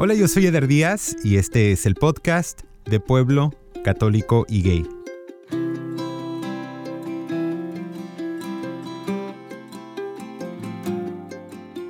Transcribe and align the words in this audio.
Hola, 0.00 0.14
yo 0.14 0.28
soy 0.28 0.46
Eder 0.46 0.68
Díaz 0.68 1.16
y 1.24 1.38
este 1.38 1.72
es 1.72 1.84
el 1.84 1.96
podcast 1.96 2.60
de 2.84 3.00
Pueblo 3.00 3.52
Católico 3.82 4.46
y 4.48 4.62
Gay. 4.62 4.97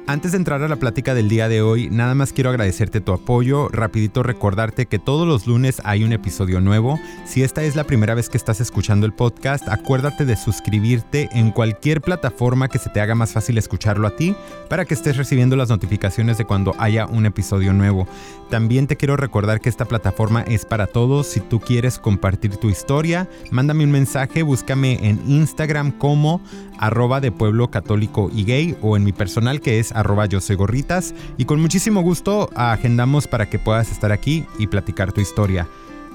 Antes 0.08 0.32
de 0.32 0.38
entrar 0.38 0.62
a 0.62 0.68
la 0.68 0.76
plática 0.76 1.12
del 1.12 1.28
día 1.28 1.50
de 1.50 1.60
hoy, 1.60 1.90
nada 1.90 2.14
más 2.14 2.32
quiero 2.32 2.48
agradecerte 2.48 3.02
tu 3.02 3.12
apoyo, 3.12 3.68
rapidito 3.68 4.22
recordarte 4.22 4.86
que 4.86 4.98
todos 4.98 5.28
los 5.28 5.46
lunes 5.46 5.82
hay 5.84 6.02
un 6.02 6.14
episodio 6.14 6.62
nuevo. 6.62 6.98
Si 7.26 7.42
esta 7.42 7.62
es 7.62 7.76
la 7.76 7.84
primera 7.84 8.14
vez 8.14 8.30
que 8.30 8.38
estás 8.38 8.62
escuchando 8.62 9.04
el 9.04 9.12
podcast, 9.12 9.68
acuérdate 9.68 10.24
de 10.24 10.36
suscribirte 10.36 11.28
en 11.32 11.50
cualquier 11.50 12.00
plataforma 12.00 12.68
que 12.68 12.78
se 12.78 12.88
te 12.88 13.02
haga 13.02 13.14
más 13.14 13.32
fácil 13.32 13.58
escucharlo 13.58 14.08
a 14.08 14.16
ti 14.16 14.34
para 14.70 14.86
que 14.86 14.94
estés 14.94 15.18
recibiendo 15.18 15.56
las 15.56 15.68
notificaciones 15.68 16.38
de 16.38 16.46
cuando 16.46 16.74
haya 16.78 17.04
un 17.04 17.26
episodio 17.26 17.74
nuevo. 17.74 18.08
También 18.48 18.86
te 18.86 18.96
quiero 18.96 19.18
recordar 19.18 19.60
que 19.60 19.68
esta 19.68 19.84
plataforma 19.84 20.40
es 20.40 20.64
para 20.64 20.86
todos. 20.86 21.26
Si 21.26 21.40
tú 21.40 21.60
quieres 21.60 21.98
compartir 21.98 22.56
tu 22.56 22.70
historia, 22.70 23.28
mándame 23.50 23.84
un 23.84 23.90
mensaje, 23.90 24.42
búscame 24.42 25.06
en 25.06 25.20
Instagram 25.30 25.90
como 25.90 26.40
arroba 26.78 27.20
de 27.20 27.30
pueblo 27.30 27.70
católico 27.70 28.30
y 28.34 28.44
gay 28.44 28.76
o 28.80 28.96
en 28.96 29.04
mi 29.04 29.12
personal 29.12 29.60
que 29.60 29.80
es 29.80 29.92
arroba 29.98 30.26
yo 30.26 30.40
soy 30.40 30.56
gorritas 30.56 31.14
y 31.36 31.44
con 31.44 31.60
muchísimo 31.60 32.02
gusto 32.02 32.50
agendamos 32.54 33.26
para 33.26 33.50
que 33.50 33.58
puedas 33.58 33.90
estar 33.90 34.12
aquí 34.12 34.46
y 34.58 34.68
platicar 34.68 35.12
tu 35.12 35.20
historia. 35.20 35.66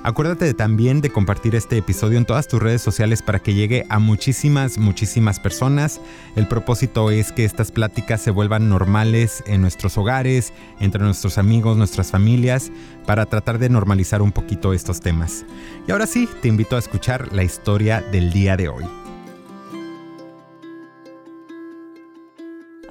Acuérdate 0.05 0.53
también 0.53 0.99
de 0.99 1.09
compartir 1.09 1.55
este 1.55 1.77
episodio 1.77 2.17
en 2.17 2.25
todas 2.25 2.49
tus 2.49 2.61
redes 2.61 2.81
sociales 2.81 3.21
para 3.21 3.39
que 3.39 3.53
llegue 3.53 3.85
a 3.87 3.99
muchísimas, 3.99 4.77
muchísimas 4.77 5.39
personas. 5.39 6.01
El 6.35 6.45
propósito 6.45 7.09
es 7.09 7.31
que 7.31 7.45
estas 7.45 7.71
pláticas 7.71 8.21
se 8.21 8.29
vuelvan 8.29 8.67
normales 8.67 9.45
en 9.47 9.61
nuestros 9.61 9.97
hogares, 9.97 10.51
entre 10.81 11.01
nuestros 11.01 11.37
amigos, 11.37 11.77
nuestras 11.77 12.11
familias, 12.11 12.69
para 13.05 13.25
tratar 13.27 13.59
de 13.59 13.69
normalizar 13.69 14.21
un 14.21 14.33
poquito 14.33 14.73
estos 14.73 14.99
temas. 14.99 15.45
Y 15.87 15.93
ahora 15.93 16.05
sí, 16.05 16.27
te 16.41 16.49
invito 16.49 16.75
a 16.75 16.79
escuchar 16.79 17.31
la 17.31 17.45
historia 17.45 18.01
del 18.11 18.33
día 18.33 18.57
de 18.57 18.67
hoy. 18.67 19.02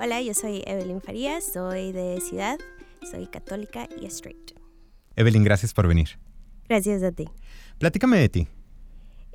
Hola, 0.04 0.20
yo 0.20 0.34
soy 0.34 0.64
Evelyn 0.66 1.00
Farías, 1.00 1.44
soy 1.52 1.92
de 1.92 2.20
Ciudad, 2.20 2.58
soy 3.08 3.28
católica 3.28 3.88
y 4.00 4.06
straight. 4.06 4.50
Evelyn, 5.14 5.44
gracias 5.44 5.72
por 5.72 5.86
venir. 5.86 6.18
Gracias 6.68 7.04
a 7.04 7.12
ti. 7.12 7.28
Platícame 7.78 8.18
de 8.18 8.28
ti. 8.28 8.48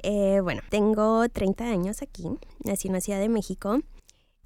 Eh, 0.03 0.41
bueno, 0.43 0.61
tengo 0.69 1.29
30 1.29 1.63
años 1.63 2.01
aquí, 2.01 2.25
nací 2.65 2.89
en 2.89 2.95
la 2.95 2.99
Ciudad 2.99 3.21
de 3.21 3.29
México. 3.29 3.79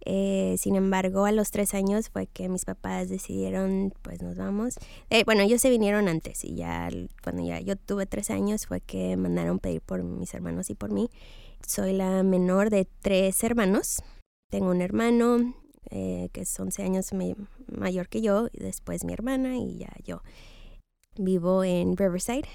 Eh, 0.05 0.57
sin 0.59 0.75
embargo, 0.75 1.25
a 1.25 1.31
los 1.31 1.49
tres 1.49 1.73
años 1.73 2.11
fue 2.11 2.27
que 2.27 2.49
mis 2.49 2.65
papás 2.65 3.09
decidieron, 3.09 3.91
pues 4.03 4.21
nos 4.21 4.37
vamos. 4.37 4.75
Eh, 5.09 5.23
bueno, 5.25 5.41
ellos 5.41 5.59
se 5.59 5.71
vinieron 5.71 6.07
antes 6.07 6.45
y 6.45 6.53
ya 6.53 6.87
cuando 7.23 7.43
ya 7.43 7.59
yo 7.61 7.77
tuve 7.77 8.05
tres 8.05 8.29
años 8.29 8.67
fue 8.67 8.79
que 8.79 9.17
mandaron 9.17 9.57
pedir 9.57 9.81
por 9.81 10.03
mis 10.03 10.35
hermanos 10.35 10.69
y 10.69 10.75
por 10.75 10.91
mí. 10.91 11.09
Soy 11.65 11.93
la 11.93 12.21
menor 12.21 12.69
de 12.69 12.87
tres 13.01 13.43
hermanos. 13.43 14.03
Tengo 14.51 14.69
un 14.69 14.81
hermano, 14.81 15.55
eh, 15.89 16.29
que 16.31 16.41
es 16.41 16.59
11 16.59 16.83
años 16.83 17.09
mayor 17.67 18.07
que 18.07 18.21
yo, 18.21 18.47
y 18.51 18.59
después 18.59 19.03
mi 19.03 19.13
hermana 19.13 19.57
y 19.57 19.79
ya 19.79 19.91
yo. 20.03 20.21
Vivo 21.17 21.63
en 21.63 21.97
Riverside. 21.97 22.47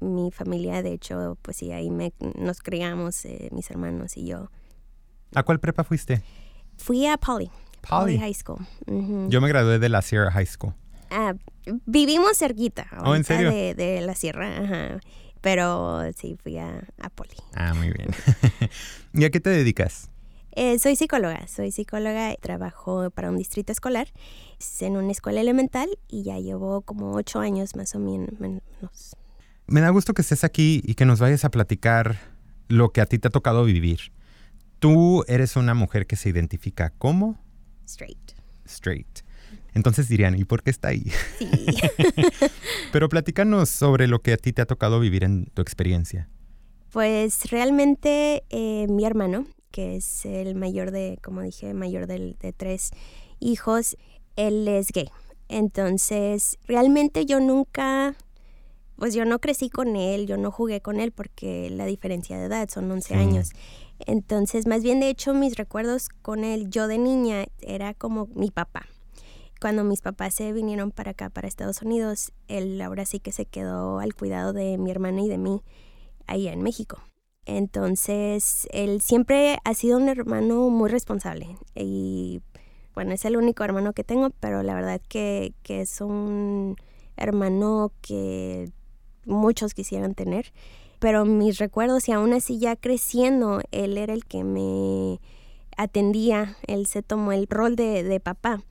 Mi 0.00 0.30
familia, 0.30 0.82
de 0.82 0.92
hecho, 0.92 1.38
pues 1.40 1.56
sí, 1.56 1.72
ahí 1.72 1.90
me, 1.90 2.12
nos 2.36 2.60
criamos, 2.60 3.24
eh, 3.24 3.48
mis 3.52 3.70
hermanos 3.70 4.16
y 4.16 4.26
yo. 4.26 4.50
¿A 5.34 5.42
cuál 5.42 5.60
prepa 5.60 5.84
fuiste? 5.84 6.22
Fui 6.76 7.06
a 7.06 7.16
Poly. 7.16 7.50
Poly. 7.88 8.18
High 8.18 8.34
School. 8.34 8.58
Yo 9.28 9.40
me 9.40 9.48
gradué 9.48 9.78
de 9.78 9.88
la 9.88 10.02
Sierra 10.02 10.30
High 10.30 10.46
School. 10.46 10.74
Ah, 11.10 11.34
vivimos 11.86 12.36
cerquita. 12.36 12.86
Oh, 13.04 13.14
¿en 13.14 13.24
serio? 13.24 13.50
De, 13.50 13.74
de 13.74 14.00
la 14.00 14.14
Sierra, 14.14 14.58
ajá. 14.58 15.00
Pero 15.40 16.02
sí, 16.16 16.36
fui 16.42 16.58
a, 16.58 16.86
a 16.98 17.10
Poly. 17.10 17.36
Ah, 17.54 17.74
muy 17.74 17.90
bien. 17.90 18.08
¿Y 19.12 19.24
a 19.24 19.30
qué 19.30 19.40
te 19.40 19.50
dedicas? 19.50 20.10
Eh, 20.56 20.78
soy 20.78 20.94
psicóloga, 20.94 21.48
soy 21.48 21.72
psicóloga, 21.72 22.36
trabajo 22.36 23.10
para 23.10 23.30
un 23.30 23.36
distrito 23.36 23.72
escolar 23.72 24.08
en 24.80 24.96
una 24.96 25.10
escuela 25.10 25.40
elemental 25.40 25.88
y 26.08 26.22
ya 26.22 26.38
llevo 26.38 26.82
como 26.82 27.12
ocho 27.14 27.40
años 27.40 27.74
más 27.74 27.94
o 27.96 27.98
menos. 27.98 28.62
Me 29.66 29.80
da 29.80 29.88
gusto 29.90 30.14
que 30.14 30.22
estés 30.22 30.44
aquí 30.44 30.80
y 30.84 30.94
que 30.94 31.06
nos 31.06 31.18
vayas 31.18 31.44
a 31.44 31.50
platicar 31.50 32.18
lo 32.68 32.90
que 32.90 33.00
a 33.00 33.06
ti 33.06 33.18
te 33.18 33.28
ha 33.28 33.30
tocado 33.30 33.64
vivir. 33.64 34.12
Tú 34.78 35.24
eres 35.26 35.56
una 35.56 35.74
mujer 35.74 36.06
que 36.06 36.14
se 36.14 36.28
identifica 36.28 36.90
como 36.90 37.36
straight. 37.84 38.32
Straight. 38.64 39.20
Entonces 39.74 40.08
dirían, 40.08 40.38
¿y 40.38 40.44
por 40.44 40.62
qué 40.62 40.70
está 40.70 40.88
ahí? 40.88 41.10
Sí. 41.38 41.50
Pero 42.92 43.08
platícanos 43.08 43.70
sobre 43.70 44.06
lo 44.06 44.22
que 44.22 44.32
a 44.32 44.36
ti 44.36 44.52
te 44.52 44.62
ha 44.62 44.66
tocado 44.66 45.00
vivir 45.00 45.24
en 45.24 45.46
tu 45.46 45.62
experiencia. 45.62 46.28
Pues 46.92 47.50
realmente 47.50 48.44
eh, 48.50 48.86
mi 48.88 49.04
hermano, 49.04 49.46
que 49.74 49.96
es 49.96 50.24
el 50.24 50.54
mayor 50.54 50.92
de, 50.92 51.18
como 51.20 51.40
dije, 51.40 51.74
mayor 51.74 52.06
de, 52.06 52.36
de 52.38 52.52
tres 52.52 52.92
hijos, 53.40 53.96
él 54.36 54.68
es 54.68 54.92
gay. 54.92 55.08
Entonces, 55.48 56.58
realmente 56.68 57.26
yo 57.26 57.40
nunca, 57.40 58.14
pues 58.94 59.14
yo 59.14 59.24
no 59.24 59.40
crecí 59.40 59.70
con 59.70 59.96
él, 59.96 60.28
yo 60.28 60.36
no 60.36 60.52
jugué 60.52 60.80
con 60.80 61.00
él 61.00 61.10
porque 61.10 61.70
la 61.70 61.86
diferencia 61.86 62.38
de 62.38 62.44
edad 62.44 62.68
son 62.68 62.88
11 62.88 63.16
años. 63.16 63.50
Entonces, 63.98 64.68
más 64.68 64.84
bien 64.84 65.00
de 65.00 65.08
hecho, 65.08 65.34
mis 65.34 65.56
recuerdos 65.56 66.08
con 66.22 66.44
él, 66.44 66.70
yo 66.70 66.86
de 66.86 66.98
niña, 66.98 67.46
era 67.60 67.94
como 67.94 68.28
mi 68.32 68.52
papá. 68.52 68.86
Cuando 69.60 69.82
mis 69.82 70.02
papás 70.02 70.36
se 70.36 70.52
vinieron 70.52 70.92
para 70.92 71.12
acá, 71.12 71.30
para 71.30 71.48
Estados 71.48 71.82
Unidos, 71.82 72.32
él 72.46 72.80
ahora 72.80 73.06
sí 73.06 73.18
que 73.18 73.32
se 73.32 73.44
quedó 73.44 73.98
al 73.98 74.14
cuidado 74.14 74.52
de 74.52 74.78
mi 74.78 74.92
hermana 74.92 75.22
y 75.22 75.28
de 75.28 75.38
mí 75.38 75.62
allá 76.28 76.52
en 76.52 76.62
México. 76.62 77.02
Entonces, 77.46 78.66
él 78.70 79.00
siempre 79.00 79.58
ha 79.64 79.74
sido 79.74 79.98
un 79.98 80.08
hermano 80.08 80.70
muy 80.70 80.88
responsable 80.88 81.58
y 81.74 82.40
bueno, 82.94 83.12
es 83.12 83.24
el 83.24 83.36
único 83.36 83.64
hermano 83.64 83.92
que 83.92 84.04
tengo, 84.04 84.30
pero 84.40 84.62
la 84.62 84.74
verdad 84.74 85.00
que, 85.08 85.52
que 85.62 85.80
es 85.80 86.00
un 86.00 86.76
hermano 87.16 87.92
que 88.00 88.70
muchos 89.26 89.74
quisieran 89.74 90.14
tener. 90.14 90.52
Pero 91.00 91.24
mis 91.24 91.58
recuerdos, 91.58 92.08
y 92.08 92.12
aún 92.12 92.32
así 92.32 92.58
ya 92.58 92.76
creciendo, 92.76 93.60
él 93.72 93.98
era 93.98 94.14
el 94.14 94.24
que 94.24 94.44
me 94.44 95.20
atendía, 95.76 96.56
él 96.66 96.86
se 96.86 97.02
tomó 97.02 97.32
el 97.32 97.48
rol 97.48 97.74
de, 97.74 98.04
de 98.04 98.20
papá. 98.20 98.62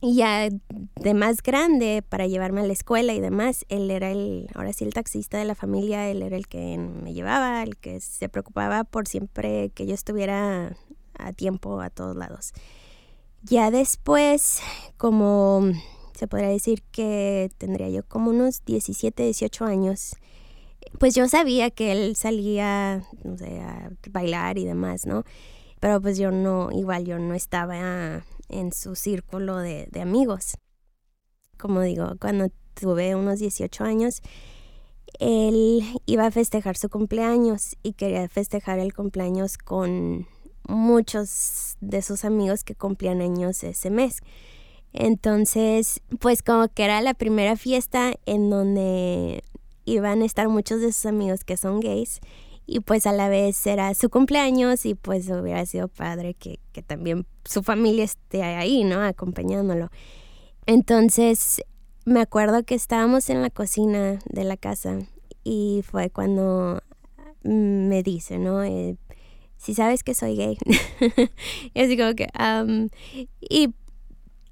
Y 0.00 0.14
ya 0.14 0.48
de 0.48 1.14
más 1.14 1.42
grande, 1.42 2.04
para 2.08 2.28
llevarme 2.28 2.60
a 2.60 2.66
la 2.66 2.72
escuela 2.72 3.14
y 3.14 3.20
demás, 3.20 3.66
él 3.68 3.90
era 3.90 4.12
el, 4.12 4.48
ahora 4.54 4.72
sí, 4.72 4.84
el 4.84 4.94
taxista 4.94 5.38
de 5.38 5.44
la 5.44 5.56
familia, 5.56 6.08
él 6.08 6.22
era 6.22 6.36
el 6.36 6.46
que 6.46 6.78
me 6.78 7.14
llevaba, 7.14 7.64
el 7.64 7.76
que 7.76 7.98
se 7.98 8.28
preocupaba 8.28 8.84
por 8.84 9.08
siempre 9.08 9.70
que 9.70 9.86
yo 9.86 9.94
estuviera 9.94 10.76
a 11.18 11.32
tiempo 11.32 11.80
a 11.80 11.90
todos 11.90 12.14
lados. 12.14 12.52
Ya 13.42 13.72
después, 13.72 14.60
como 14.98 15.62
se 16.14 16.28
podría 16.28 16.48
decir 16.48 16.84
que 16.92 17.50
tendría 17.58 17.88
yo 17.88 18.04
como 18.04 18.30
unos 18.30 18.64
17, 18.64 19.24
18 19.24 19.64
años, 19.64 20.14
pues 21.00 21.16
yo 21.16 21.28
sabía 21.28 21.72
que 21.72 21.90
él 21.90 22.14
salía, 22.14 23.02
no 23.24 23.36
sé, 23.36 23.60
a 23.60 23.90
bailar 24.10 24.58
y 24.58 24.64
demás, 24.64 25.06
¿no? 25.06 25.24
Pero 25.80 26.00
pues 26.00 26.18
yo 26.18 26.30
no, 26.30 26.70
igual 26.70 27.04
yo 27.04 27.18
no 27.18 27.34
estaba 27.34 28.24
en 28.48 28.72
su 28.72 28.94
círculo 28.94 29.58
de, 29.58 29.88
de 29.90 30.00
amigos. 30.00 30.56
Como 31.58 31.80
digo, 31.82 32.14
cuando 32.20 32.48
tuve 32.74 33.14
unos 33.14 33.38
18 33.40 33.84
años, 33.84 34.22
él 35.18 35.82
iba 36.06 36.26
a 36.26 36.30
festejar 36.30 36.76
su 36.76 36.88
cumpleaños 36.88 37.76
y 37.82 37.94
quería 37.94 38.28
festejar 38.28 38.78
el 38.78 38.94
cumpleaños 38.94 39.58
con 39.58 40.26
muchos 40.68 41.76
de 41.80 42.02
sus 42.02 42.24
amigos 42.24 42.62
que 42.62 42.74
cumplían 42.74 43.20
años 43.20 43.64
ese 43.64 43.90
mes. 43.90 44.20
Entonces, 44.92 46.00
pues 46.20 46.42
como 46.42 46.68
que 46.68 46.84
era 46.84 47.00
la 47.00 47.14
primera 47.14 47.56
fiesta 47.56 48.12
en 48.26 48.50
donde 48.50 49.42
iban 49.84 50.22
a 50.22 50.24
estar 50.24 50.48
muchos 50.48 50.80
de 50.80 50.92
sus 50.92 51.06
amigos 51.06 51.44
que 51.44 51.56
son 51.56 51.80
gays 51.80 52.20
y 52.70 52.80
pues 52.80 53.06
a 53.06 53.12
la 53.12 53.30
vez 53.30 53.66
era 53.66 53.94
su 53.94 54.10
cumpleaños 54.10 54.84
y 54.84 54.94
pues 54.94 55.28
hubiera 55.30 55.64
sido 55.64 55.88
padre 55.88 56.34
que, 56.34 56.60
que 56.72 56.82
también 56.82 57.26
su 57.44 57.62
familia 57.62 58.04
esté 58.04 58.42
ahí, 58.42 58.84
¿no? 58.84 59.02
Acompañándolo. 59.02 59.88
Entonces 60.66 61.62
me 62.04 62.20
acuerdo 62.20 62.64
que 62.64 62.74
estábamos 62.74 63.30
en 63.30 63.40
la 63.40 63.48
cocina 63.48 64.18
de 64.26 64.44
la 64.44 64.58
casa 64.58 64.98
y 65.44 65.82
fue 65.90 66.10
cuando 66.10 66.82
me 67.42 68.02
dice, 68.02 68.38
¿no? 68.38 68.62
Eh, 68.62 68.98
si 69.56 69.74
sabes 69.74 70.04
que 70.04 70.12
soy 70.12 70.36
gay. 70.36 70.58
y 71.74 71.80
así 71.80 71.96
como 71.96 72.14
que, 72.14 72.28
y 73.40 73.74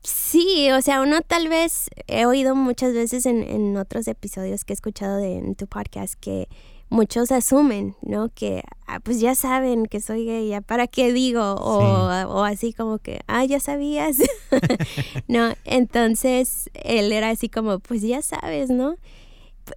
sí, 0.02 0.70
o 0.72 0.80
sea, 0.80 1.02
uno 1.02 1.20
tal 1.20 1.48
vez 1.48 1.90
he 2.06 2.24
oído 2.24 2.54
muchas 2.54 2.94
veces 2.94 3.26
en, 3.26 3.42
en 3.42 3.76
otros 3.76 4.08
episodios 4.08 4.64
que 4.64 4.72
he 4.72 4.76
escuchado 4.76 5.18
de 5.18 5.36
en 5.36 5.54
tu 5.54 5.66
podcast 5.66 6.14
que 6.14 6.48
muchos 6.88 7.32
asumen, 7.32 7.96
¿no? 8.02 8.28
Que 8.34 8.62
ah, 8.86 9.00
pues 9.00 9.20
ya 9.20 9.34
saben 9.34 9.86
que 9.86 10.00
soy 10.00 10.24
gay, 10.24 10.48
¿ya 10.48 10.60
para 10.60 10.86
qué 10.86 11.12
digo? 11.12 11.54
O, 11.54 11.78
o 11.80 12.44
así 12.44 12.72
como 12.72 12.98
que, 12.98 13.20
ah, 13.26 13.44
ya 13.44 13.60
sabías. 13.60 14.18
no, 15.28 15.54
entonces 15.64 16.70
él 16.74 17.12
era 17.12 17.30
así 17.30 17.48
como, 17.48 17.78
pues 17.80 18.02
ya 18.02 18.22
sabes, 18.22 18.70
¿no? 18.70 18.96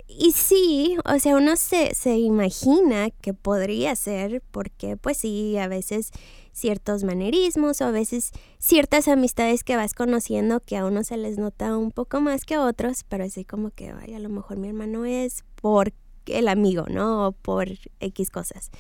Y 0.08 0.34
sí, 0.34 0.98
o 1.04 1.18
sea, 1.18 1.36
uno 1.36 1.56
se, 1.56 1.96
se 1.96 2.18
imagina 2.18 3.10
que 3.10 3.34
podría 3.34 3.96
ser, 3.96 4.44
porque 4.52 4.98
pues 4.98 5.18
sí, 5.18 5.58
a 5.58 5.68
veces 5.68 6.12
ciertos 6.52 7.04
manerismos 7.04 7.82
o 7.82 7.86
a 7.86 7.92
veces 7.92 8.32
ciertas 8.60 9.08
amistades 9.08 9.64
que 9.64 9.78
vas 9.78 9.94
conociendo 9.94 10.60
que 10.60 10.78
a 10.78 10.86
uno 10.86 11.04
se 11.04 11.18
les 11.18 11.38
nota 11.38 11.76
un 11.76 11.92
poco 11.92 12.22
más 12.22 12.46
que 12.46 12.56
a 12.56 12.62
otros, 12.64 13.04
pero 13.08 13.24
así 13.24 13.46
como 13.46 13.72
que, 13.72 13.92
ay, 13.92 14.14
a 14.14 14.20
lo 14.20 14.30
mejor 14.30 14.58
mi 14.58 14.68
hermano 14.68 15.06
es 15.06 15.44
por 15.56 15.92
el 16.32 16.48
amigo, 16.48 16.86
¿no? 16.90 17.28
O 17.28 17.32
por 17.32 17.68
X 18.00 18.30
cosas. 18.30 18.72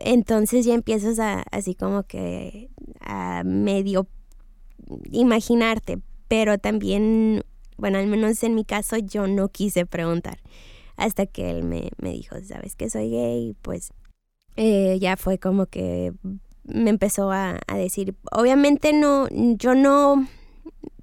Entonces 0.00 0.64
ya 0.64 0.74
empiezas 0.74 1.18
a, 1.18 1.42
así 1.50 1.74
como 1.74 2.04
que 2.04 2.70
a 3.00 3.42
medio 3.44 4.06
imaginarte, 5.10 5.98
pero 6.28 6.58
también, 6.58 7.42
bueno, 7.76 7.98
al 7.98 8.06
menos 8.06 8.42
en 8.42 8.54
mi 8.54 8.64
caso 8.64 8.96
yo 8.98 9.26
no 9.26 9.48
quise 9.48 9.86
preguntar 9.86 10.38
hasta 10.96 11.26
que 11.26 11.50
él 11.50 11.64
me, 11.64 11.90
me 11.98 12.10
dijo, 12.10 12.36
sabes 12.42 12.76
que 12.76 12.90
soy 12.90 13.10
gay, 13.10 13.56
pues 13.62 13.92
eh, 14.56 14.98
ya 15.00 15.16
fue 15.16 15.38
como 15.38 15.66
que 15.66 16.12
me 16.64 16.90
empezó 16.90 17.32
a, 17.32 17.58
a, 17.66 17.76
decir, 17.76 18.14
obviamente 18.30 18.92
no, 18.92 19.26
yo 19.30 19.74
no, 19.74 20.26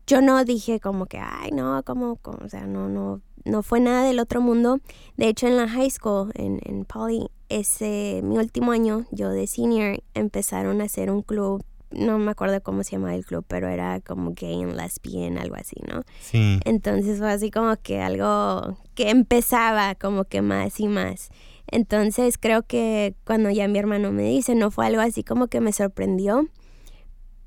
yo 0.05 0.21
no 0.21 0.43
dije 0.45 0.79
como 0.79 1.07
que, 1.07 1.17
ay, 1.17 1.51
no, 1.51 1.81
como, 1.83 2.19
o 2.23 2.49
sea, 2.49 2.67
no, 2.67 2.87
no, 2.89 3.21
no 3.47 3.63
fue 3.63 3.79
nada 3.79 4.03
del 4.03 4.19
otro 4.19 4.41
mundo. 4.41 4.79
De 5.15 5.27
hecho, 5.27 5.47
en 5.47 5.57
la 5.57 5.67
high 5.67 5.89
school, 5.89 6.31
en, 6.35 6.59
en 6.63 6.85
Poly, 6.85 7.29
ese, 7.49 8.21
mi 8.23 8.37
último 8.37 8.71
año, 8.71 9.05
yo 9.11 9.29
de 9.29 9.47
senior, 9.47 10.03
empezaron 10.13 10.81
a 10.81 10.85
hacer 10.85 11.09
un 11.11 11.21
club 11.21 11.63
no 11.89 12.17
me 12.17 12.31
acuerdo 12.31 12.61
cómo 12.61 12.83
se 12.83 12.91
llamaba 12.91 13.15
el 13.15 13.25
club, 13.25 13.45
pero 13.47 13.69
era 13.69 14.01
como 14.01 14.33
gay 14.33 14.61
and 14.61 14.75
lesbian, 14.75 15.37
algo 15.37 15.55
así, 15.55 15.77
¿no? 15.87 16.03
Sí. 16.19 16.59
Entonces 16.65 17.19
fue 17.19 17.31
así 17.31 17.49
como 17.49 17.75
que 17.77 18.01
algo 18.01 18.77
que 18.93 19.09
empezaba 19.09 19.95
como 19.95 20.25
que 20.25 20.41
más 20.41 20.79
y 20.79 20.87
más. 20.87 21.29
Entonces 21.67 22.37
creo 22.37 22.63
que 22.63 23.15
cuando 23.25 23.49
ya 23.49 23.67
mi 23.67 23.79
hermano 23.79 24.11
me 24.11 24.23
dice, 24.23 24.55
no 24.55 24.71
fue 24.71 24.85
algo 24.85 25.01
así 25.01 25.23
como 25.23 25.47
que 25.47 25.61
me 25.61 25.71
sorprendió, 25.71 26.47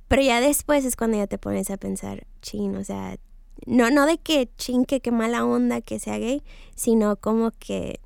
pero 0.09 0.23
ya 0.23 0.41
después 0.41 0.85
es 0.85 0.97
cuando 0.97 1.19
ya 1.19 1.27
te 1.27 1.39
pones 1.39 1.71
a 1.71 1.77
pensar, 1.77 2.27
chin, 2.43 2.77
o 2.77 2.85
sea, 2.85 3.17
no, 3.67 3.91
no 3.91 4.07
de 4.07 4.19
que 4.19 4.51
chin, 4.57 4.85
que 4.85 5.01
qué 5.01 5.11
mala 5.13 5.45
onda 5.45 5.81
que 5.81 5.99
sea 5.99 6.19
gay, 6.19 6.43
sino 6.75 7.17
como 7.17 7.51
que 7.53 8.01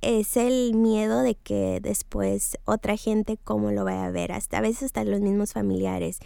es 0.00 0.36
el 0.36 0.74
miedo 0.74 1.22
de 1.22 1.34
que 1.34 1.80
después 1.82 2.58
otra 2.64 2.96
gente 2.96 3.38
cómo 3.42 3.70
lo 3.70 3.84
vaya 3.84 4.06
a 4.06 4.10
ver, 4.10 4.32
hasta 4.32 4.58
a 4.58 4.60
veces 4.60 4.84
hasta 4.84 5.04
los 5.04 5.20
mismos 5.20 5.52
familiares, 5.52 6.18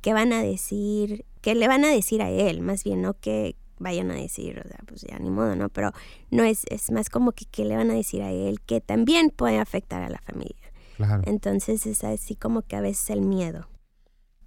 que 0.00 0.12
van 0.12 0.32
a 0.32 0.42
decir, 0.42 1.24
que 1.40 1.54
le 1.54 1.68
van 1.68 1.84
a 1.84 1.88
decir 1.88 2.22
a 2.22 2.30
él, 2.30 2.60
más 2.60 2.84
bien, 2.84 3.02
no 3.02 3.14
que 3.14 3.56
vayan 3.78 4.10
a 4.10 4.14
decir, 4.14 4.60
o 4.64 4.68
sea, 4.68 4.80
pues 4.86 5.02
ya 5.02 5.18
ni 5.18 5.30
modo, 5.30 5.54
¿no? 5.56 5.68
Pero 5.68 5.92
no 6.30 6.42
es, 6.42 6.64
es 6.70 6.90
más 6.90 7.10
como 7.10 7.32
que 7.32 7.44
qué 7.44 7.64
le 7.64 7.76
van 7.76 7.90
a 7.90 7.94
decir 7.94 8.22
a 8.22 8.32
él, 8.32 8.60
que 8.60 8.80
también 8.80 9.30
puede 9.30 9.58
afectar 9.58 10.02
a 10.02 10.08
la 10.08 10.18
familia. 10.18 10.72
Claro. 10.96 11.22
Entonces 11.26 11.86
es 11.86 12.02
así 12.02 12.34
como 12.34 12.62
que 12.62 12.76
a 12.76 12.80
veces 12.80 13.10
el 13.10 13.20
miedo. 13.20 13.68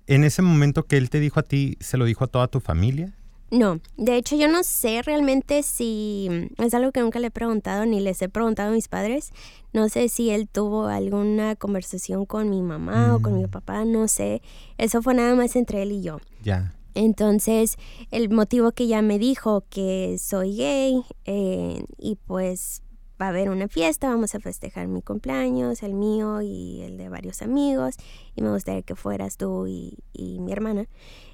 En 0.07 0.25
ese 0.25 0.41
momento 0.41 0.83
que 0.83 0.97
él 0.97 1.09
te 1.09 1.21
dijo 1.21 1.39
a 1.39 1.43
ti, 1.43 1.77
¿se 1.79 1.97
lo 1.97 2.03
dijo 2.03 2.25
a 2.25 2.27
toda 2.27 2.47
tu 2.47 2.59
familia? 2.59 3.13
No, 3.51 3.81
de 3.97 4.15
hecho 4.15 4.37
yo 4.37 4.47
no 4.47 4.63
sé 4.63 5.01
realmente 5.01 5.61
si 5.61 6.29
es 6.57 6.73
algo 6.73 6.93
que 6.93 7.01
nunca 7.01 7.19
le 7.19 7.27
he 7.27 7.31
preguntado 7.31 7.85
ni 7.85 7.99
les 7.99 8.21
he 8.21 8.29
preguntado 8.29 8.69
a 8.69 8.73
mis 8.73 8.87
padres. 8.87 9.33
No 9.73 9.89
sé 9.89 10.07
si 10.07 10.29
él 10.29 10.47
tuvo 10.47 10.87
alguna 10.87 11.57
conversación 11.57 12.25
con 12.25 12.49
mi 12.49 12.61
mamá 12.61 13.13
o 13.15 13.21
con 13.21 13.37
mi 13.37 13.43
mm. 13.45 13.49
papá, 13.49 13.83
no 13.83 14.07
sé. 14.07 14.41
Eso 14.77 15.01
fue 15.01 15.15
nada 15.15 15.35
más 15.35 15.57
entre 15.57 15.83
él 15.83 15.91
y 15.91 16.01
yo. 16.01 16.19
Ya. 16.41 16.73
Entonces, 16.95 17.77
el 18.09 18.29
motivo 18.29 18.71
que 18.71 18.87
ya 18.87 19.01
me 19.01 19.19
dijo 19.19 19.65
que 19.69 20.17
soy 20.17 20.55
gay 20.55 21.03
eh, 21.25 21.83
y 21.97 22.15
pues 22.15 22.83
va 23.21 23.27
a 23.27 23.29
haber 23.29 23.49
una 23.49 23.67
fiesta, 23.67 24.09
vamos 24.09 24.33
a 24.33 24.39
festejar 24.39 24.87
mi 24.87 25.01
cumpleaños, 25.01 25.83
el 25.83 25.93
mío 25.93 26.41
y 26.41 26.81
el 26.81 26.97
de 26.97 27.07
varios 27.07 27.41
amigos, 27.41 27.95
y 28.35 28.41
me 28.41 28.49
gustaría 28.49 28.81
que 28.81 28.95
fueras 28.95 29.37
tú 29.37 29.67
y, 29.67 29.99
y 30.11 30.39
mi 30.39 30.51
hermana. 30.51 30.87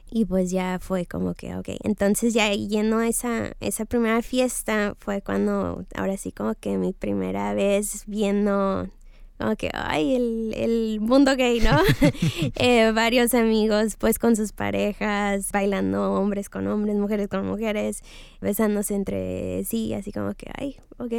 Y 0.09 0.25
pues 0.25 0.51
ya 0.51 0.80
fue 0.80 1.06
como 1.06 1.33
que, 1.33 1.56
ok, 1.56 1.69
entonces 1.83 2.33
ya 2.33 2.45
a 2.45 3.07
esa, 3.07 3.51
esa 3.59 3.86
primera 3.86 4.21
fiesta 4.21 4.95
fue 5.00 5.21
cuando, 5.21 5.86
ahora 5.95 6.18
sí 6.18 6.31
como 6.31 6.56
que 6.56 6.77
mi 6.77 6.94
primera 6.94 7.54
vez 7.54 8.04
viendo 8.07 8.89
como 9.38 9.56
que, 9.56 9.69
ay, 9.74 10.15
el, 10.15 10.54
el 10.56 11.00
mundo 11.00 11.36
gay, 11.36 11.59
¿no? 11.59 11.80
eh, 12.56 12.92
varios 12.92 13.36
amigos, 13.36 13.95
pues 13.95 14.18
con 14.18 14.36
sus 14.36 14.51
parejas, 14.51 15.51
bailando 15.51 16.13
hombres 16.13 16.50
con 16.50 16.65
hombres, 16.68 16.95
mujeres 16.95 17.27
con 17.27 17.45
mujeres, 17.45 18.01
besándose 18.42 18.95
entre 18.95 19.63
sí, 19.65 19.94
así 19.94 20.12
como 20.12 20.33
que, 20.33 20.50
ay, 20.57 20.77
ok. 20.98 21.13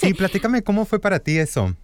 sí, 0.00 0.12
platícame 0.12 0.62
cómo 0.62 0.84
fue 0.84 1.00
para 1.00 1.20
ti 1.20 1.38
eso. 1.38 1.74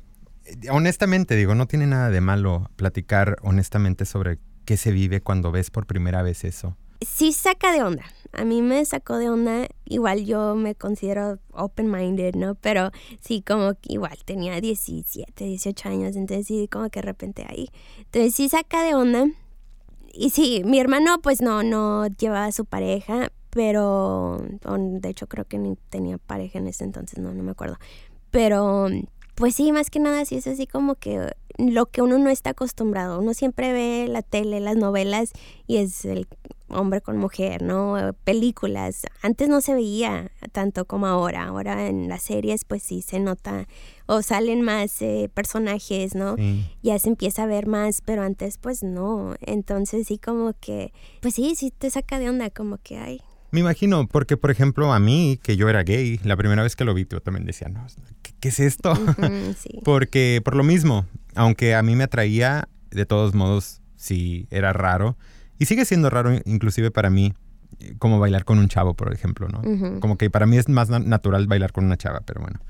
Honestamente, 0.71 1.37
digo, 1.37 1.55
no 1.55 1.67
tiene 1.67 1.87
nada 1.87 2.11
de 2.11 2.21
malo 2.21 2.71
platicar 2.77 3.37
honestamente 3.43 4.05
sobre 4.05 4.39
qué 4.69 4.77
se 4.77 4.93
vive 4.93 5.23
cuando 5.23 5.51
ves 5.51 5.71
por 5.71 5.87
primera 5.87 6.23
vez 6.23 6.45
eso. 6.45 6.77
Sí 7.01 7.33
saca 7.33 7.73
de 7.73 7.83
onda. 7.83 8.05
A 8.33 8.45
mí 8.45 8.61
me 8.61 8.85
sacó 8.85 9.17
de 9.17 9.31
onda. 9.31 9.67
Igual 9.87 10.27
yo 10.27 10.57
me 10.57 10.75
considero 10.75 11.39
open-minded, 11.53 12.35
¿no? 12.35 12.55
Pero 12.55 12.91
sí, 13.19 13.41
como 13.41 13.73
que 13.73 13.95
igual 13.95 14.19
tenía 14.27 14.61
17, 14.61 15.43
18 15.43 15.89
años. 15.89 16.17
Entonces 16.17 16.49
sí, 16.49 16.69
como 16.71 16.91
que 16.91 17.01
de 17.01 17.07
repente 17.07 17.47
ahí. 17.49 17.71
Entonces 17.97 18.35
sí 18.35 18.51
saca 18.51 18.83
de 18.83 18.95
onda. 18.95 19.25
Y 20.13 20.29
sí, 20.29 20.61
mi 20.67 20.79
hermano 20.79 21.19
pues 21.23 21.41
no, 21.41 21.63
no 21.63 22.07
llevaba 22.07 22.45
a 22.45 22.53
su 22.53 22.67
pareja. 22.67 23.33
Pero, 23.49 24.45
de 24.67 25.09
hecho 25.09 25.29
creo 25.29 25.47
que 25.47 25.57
ni 25.57 25.77
tenía 25.89 26.19
pareja 26.19 26.59
en 26.59 26.67
ese 26.67 26.85
entonces, 26.85 27.19
no, 27.19 27.33
no 27.33 27.43
me 27.43 27.53
acuerdo. 27.53 27.79
Pero 28.31 28.91
pues 29.39 29.55
sí, 29.55 29.71
más 29.71 29.89
que 29.89 30.01
nada 30.01 30.25
sí 30.25 30.37
es 30.37 30.49
así 30.49 30.67
como 30.67 30.97
que 30.97 31.33
lo 31.59 31.87
que 31.87 32.03
uno 32.03 32.19
no 32.19 32.29
está 32.29 32.51
acostumbrado. 32.51 33.21
Uno 33.21 33.35
siempre 33.35 33.73
ve 33.73 34.07
la 34.09 34.23
tele, 34.23 34.59
las 34.59 34.77
novelas 34.77 35.31
y 35.69 35.77
es 35.77 36.05
el 36.05 36.27
hombre 36.69 37.01
con 37.01 37.17
mujer, 37.17 37.63
¿no? 37.63 37.97
Películas. 38.25 39.03
Antes 39.23 39.49
no 39.49 39.61
se 39.61 39.75
veía 39.75 40.33
tanto 40.51 40.87
como 40.87 41.07
ahora. 41.07 41.45
Ahora 41.47 41.87
en 41.87 42.09
las 42.09 42.25
series 42.25 42.65
pues 42.65 42.83
sí 42.83 43.01
se 43.01 43.21
nota 43.21 43.69
o 44.07 44.23
salen 44.23 44.63
más 44.63 45.01
eh, 45.03 45.31
personajes, 45.33 46.17
¿no? 46.17 46.35
Ya 46.83 46.99
se 46.99 47.09
empieza 47.09 47.45
a 47.45 47.47
ver 47.47 47.69
más, 47.69 48.03
pero 48.05 48.23
antes 48.23 48.59
pues 48.59 48.83
no. 48.83 49.37
Entonces 49.41 50.09
sí 50.09 50.19
como 50.19 50.55
que, 50.55 50.93
pues 51.21 51.35
sí, 51.35 51.55
sí 51.55 51.71
te 51.71 51.91
saca 51.91 52.19
de 52.19 52.29
onda 52.29 52.51
como 52.51 52.79
que 52.79 52.99
hay 52.99 53.23
me 53.51 53.61
imagino, 53.61 54.07
porque 54.07 54.37
por 54.37 54.51
ejemplo 54.51 54.93
a 54.93 54.99
mí, 54.99 55.39
que 55.43 55.57
yo 55.57 55.69
era 55.69 55.83
gay, 55.83 56.21
la 56.25 56.37
primera 56.37 56.63
vez 56.63 56.77
que 56.77 56.85
lo 56.85 56.95
vi, 56.95 57.07
yo 57.11 57.21
también 57.21 57.47
decía, 57.47 57.69
no, 57.69 57.87
¿qué, 58.41 58.49
es 58.49 58.61
esto? 58.61 58.95
porque 59.85 60.41
por 60.45 60.57
lo 60.57 60.65
mismo, 60.65 61.07
aunque 61.35 61.75
a 61.75 61.83
mí 61.83 61.97
me 61.97 62.05
atraía, 62.05 62.69
de 62.91 63.07
todos 63.07 63.35
modos, 63.35 63.81
sí, 63.97 64.47
era 64.51 64.73
raro. 64.73 65.17
Y 65.59 65.65
sigue 65.65 65.85
siendo 65.85 66.11
raro 66.11 66.39
inclusive 66.45 66.91
para 66.91 67.11
mí, 67.11 67.35
como 67.99 68.19
bailar 68.19 68.45
con 68.45 68.59
un 68.59 68.69
chavo, 68.69 68.95
por 68.95 69.13
ejemplo, 69.13 69.49
¿no? 69.49 70.01
Como 70.01 70.17
que 70.19 70.31
para 70.31 70.47
mí 70.47 70.59
es 70.59 70.69
más 70.69 70.89
natural 70.89 71.47
bailar 71.47 71.73
con 71.73 71.85
una 71.85 71.97
chava, 71.97 72.21
pero 72.21 72.41
bueno, 72.41 72.61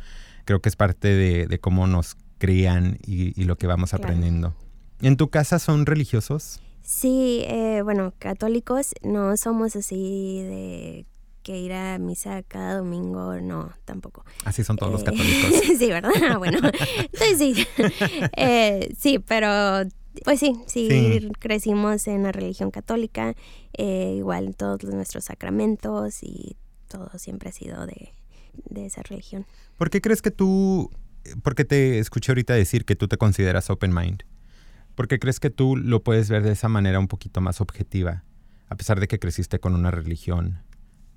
creo 0.45 0.61
que 0.61 0.69
es 0.69 0.77
parte 0.77 1.09
de, 1.09 1.59
cómo 1.61 1.87
nos 1.87 2.17
crían 2.39 2.99
y, 3.05 3.45
lo 3.45 3.57
que 3.57 3.67
vamos 3.67 3.95
aprendiendo. 3.95 4.55
¿En 5.01 5.17
tu 5.17 5.29
casa 5.29 5.59
son 5.59 5.87
religiosos? 5.87 6.61
Sí, 6.89 7.43
eh, 7.45 7.83
bueno, 7.85 8.15
católicos 8.19 8.95
no 9.03 9.37
somos 9.37 9.77
así 9.77 10.43
de 10.43 11.07
que 11.43 11.59
ir 11.59 11.75
a 11.75 11.99
misa 11.99 12.43
cada 12.43 12.79
domingo, 12.79 13.39
no, 13.43 13.75
tampoco. 13.85 14.25
Así 14.47 14.65
son 14.65 14.79
todos 14.79 14.93
los 14.93 15.03
eh, 15.03 15.05
católicos. 15.05 15.53
sí, 15.79 15.87
¿verdad? 15.89 16.13
Ah, 16.31 16.39
bueno, 16.39 16.57
entonces 17.13 17.39
sí. 17.39 17.67
Eh, 18.39 18.91
sí, 18.99 19.19
pero 19.19 19.87
pues 20.25 20.41
sí, 20.41 20.55
sí, 20.67 21.29
crecimos 21.39 22.09
en 22.09 22.23
la 22.23 22.33
religión 22.33 22.71
católica, 22.71 23.35
igual 23.77 24.57
todos 24.57 24.83
nuestros 24.85 25.25
sacramentos 25.25 26.23
y 26.23 26.57
todo 26.89 27.11
siempre 27.19 27.51
ha 27.51 27.53
sido 27.53 27.85
de, 27.85 28.15
de 28.65 28.87
esa 28.87 29.03
religión. 29.03 29.45
¿Por 29.77 29.91
qué 29.91 30.01
crees 30.01 30.23
que 30.23 30.31
tú, 30.31 30.91
porque 31.43 31.67
te 31.67 31.99
escuché 31.99 32.33
ahorita 32.33 32.55
decir 32.55 32.87
que 32.87 32.97
tú 32.97 33.09
te 33.09 33.19
consideras 33.19 33.69
open 33.69 33.93
mind? 33.93 34.23
¿Por 34.99 35.07
qué 35.07 35.21
crees 35.21 35.39
que 35.39 35.51
tú 35.51 35.77
lo 35.77 36.03
puedes 36.03 36.29
ver 36.29 36.43
de 36.43 36.51
esa 36.51 36.69
manera 36.69 36.99
un 36.99 37.07
poquito 37.07 37.41
más 37.41 37.61
objetiva, 37.61 38.25
a 38.69 38.75
pesar 38.75 38.99
de 38.99 39.07
que 39.07 39.21
creciste 39.21 39.61
con 39.61 39.77
una 39.77 39.93
religión? 39.93 40.59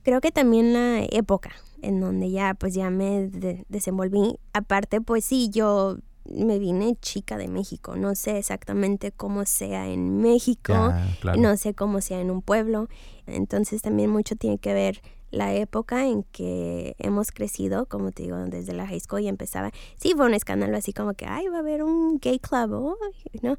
Creo 0.04 0.22
que 0.22 0.30
también 0.30 0.72
la 0.72 1.04
época 1.10 1.50
en 1.82 2.00
donde 2.00 2.30
ya 2.30 2.54
pues 2.54 2.76
ya 2.76 2.92
me 2.92 3.28
desenvolví. 3.70 4.38
Aparte 4.54 5.02
pues 5.02 5.26
sí, 5.26 5.50
yo 5.50 5.98
me 6.26 6.60
vine 6.60 6.96
chica 7.02 7.40
de 7.40 7.48
México. 7.48 7.96
No 7.96 8.14
sé 8.14 8.38
exactamente 8.38 9.12
cómo 9.12 9.46
sea 9.46 9.88
en 9.88 10.20
México, 10.20 10.94
no 11.36 11.58
sé 11.58 11.74
cómo 11.74 12.02
sea 12.02 12.22
en 12.22 12.30
un 12.30 12.44
pueblo. 12.44 12.88
Entonces 13.26 13.82
también 13.82 14.12
mucho 14.12 14.36
tiene 14.36 14.60
que 14.60 14.76
ver 14.76 15.02
la 15.32 15.56
época 15.56 16.06
en 16.06 16.24
que 16.24 16.96
hemos 17.00 17.32
crecido, 17.32 17.86
como 17.88 18.12
te 18.12 18.24
digo, 18.24 18.38
desde 18.38 18.74
la 18.74 18.86
high 18.86 19.00
school 19.00 19.22
y 19.22 19.28
empezaba, 19.28 19.72
sí 19.96 20.14
fue 20.16 20.26
un 20.26 20.34
escándalo 20.34 20.78
así 20.78 20.94
como 20.94 21.14
que, 21.14 21.26
ay, 21.26 21.48
va 21.48 21.58
a 21.58 21.60
haber 21.62 21.84
un 21.84 22.20
gay 22.20 22.38
club, 22.40 22.98
¿no? 23.42 23.56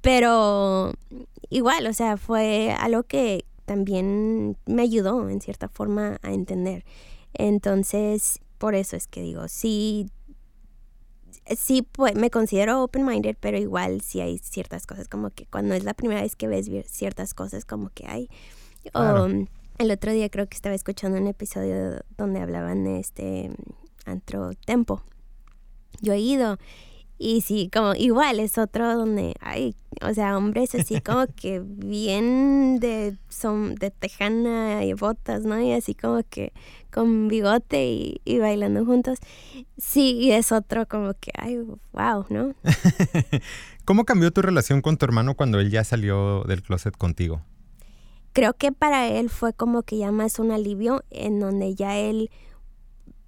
Pero 0.00 0.92
igual, 1.50 1.86
o 1.86 1.92
sea, 1.92 2.16
fue 2.16 2.74
algo 2.78 3.02
que 3.02 3.44
también 3.64 4.56
me 4.66 4.82
ayudó 4.82 5.28
en 5.28 5.40
cierta 5.40 5.68
forma 5.68 6.18
a 6.22 6.32
entender. 6.32 6.84
Entonces, 7.34 8.40
por 8.58 8.76
eso 8.76 8.94
es 8.94 9.08
que 9.08 9.20
digo, 9.20 9.48
sí, 9.48 10.06
sí 11.56 11.82
pues, 11.82 12.14
me 12.14 12.30
considero 12.30 12.84
open-minded, 12.84 13.36
pero 13.40 13.58
igual 13.58 14.00
sí 14.00 14.20
hay 14.20 14.38
ciertas 14.38 14.86
cosas, 14.86 15.08
como 15.08 15.30
que 15.30 15.46
cuando 15.46 15.74
es 15.74 15.82
la 15.82 15.94
primera 15.94 16.22
vez 16.22 16.36
que 16.36 16.46
ves 16.46 16.70
ciertas 16.86 17.34
cosas, 17.34 17.64
como 17.64 17.90
que 17.90 18.06
hay... 18.06 18.28
el 19.78 19.90
otro 19.90 20.12
día 20.12 20.28
creo 20.28 20.46
que 20.48 20.56
estaba 20.56 20.74
escuchando 20.74 21.18
un 21.18 21.26
episodio 21.26 22.00
donde 22.16 22.40
hablaban 22.40 22.84
de 22.84 23.00
este 23.00 23.50
antro 24.04 24.50
tempo. 24.66 25.02
Yo 26.00 26.12
he 26.12 26.18
ido 26.18 26.58
y 27.18 27.40
sí, 27.40 27.70
como 27.72 27.94
igual 27.94 28.40
es 28.40 28.58
otro 28.58 28.94
donde 28.94 29.34
hay, 29.40 29.74
o 30.02 30.12
sea, 30.12 30.36
hombres 30.36 30.74
así 30.74 31.00
como 31.04 31.26
que 31.34 31.62
bien 31.64 32.78
de 32.78 33.16
son 33.28 33.74
de 33.74 33.90
tejana 33.90 34.84
y 34.84 34.92
botas, 34.92 35.44
¿no? 35.44 35.60
Y 35.60 35.72
así 35.72 35.94
como 35.94 36.22
que 36.28 36.52
con 36.92 37.28
bigote 37.28 38.20
y, 38.24 38.38
bailando 38.38 38.84
juntos. 38.84 39.18
Sí, 39.78 40.16
y 40.18 40.32
es 40.32 40.52
otro 40.52 40.86
como 40.86 41.14
que, 41.14 41.30
ay, 41.38 41.58
wow, 41.92 42.26
¿no? 42.28 42.54
¿Cómo 43.84 44.04
cambió 44.04 44.30
tu 44.30 44.42
relación 44.42 44.82
con 44.82 44.98
tu 44.98 45.06
hermano 45.06 45.34
cuando 45.34 45.58
él 45.60 45.70
ya 45.70 45.84
salió 45.84 46.42
del 46.44 46.62
closet 46.62 46.96
contigo? 46.96 47.42
Creo 48.36 48.52
que 48.52 48.70
para 48.70 49.08
él 49.08 49.30
fue 49.30 49.54
como 49.54 49.82
que 49.82 49.96
ya 49.96 50.12
más 50.12 50.38
un 50.38 50.50
alivio 50.50 51.02
en 51.08 51.40
donde 51.40 51.74
ya 51.74 51.96
él 51.96 52.30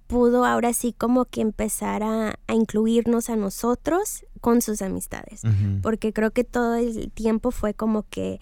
pudo 0.05 0.45
ahora 0.45 0.71
sí 0.71 0.93
como 0.93 1.25
que 1.25 1.41
empezar 1.41 2.03
a, 2.03 2.37
incluirnos 2.47 3.31
a 3.31 3.35
nosotros 3.35 4.23
con 4.39 4.61
sus 4.61 4.83
amistades, 4.83 5.41
porque 5.81 6.13
creo 6.13 6.29
que 6.29 6.43
todo 6.43 6.75
el 6.75 7.11
tiempo 7.11 7.49
fue 7.49 7.73
como 7.73 8.03
que 8.03 8.39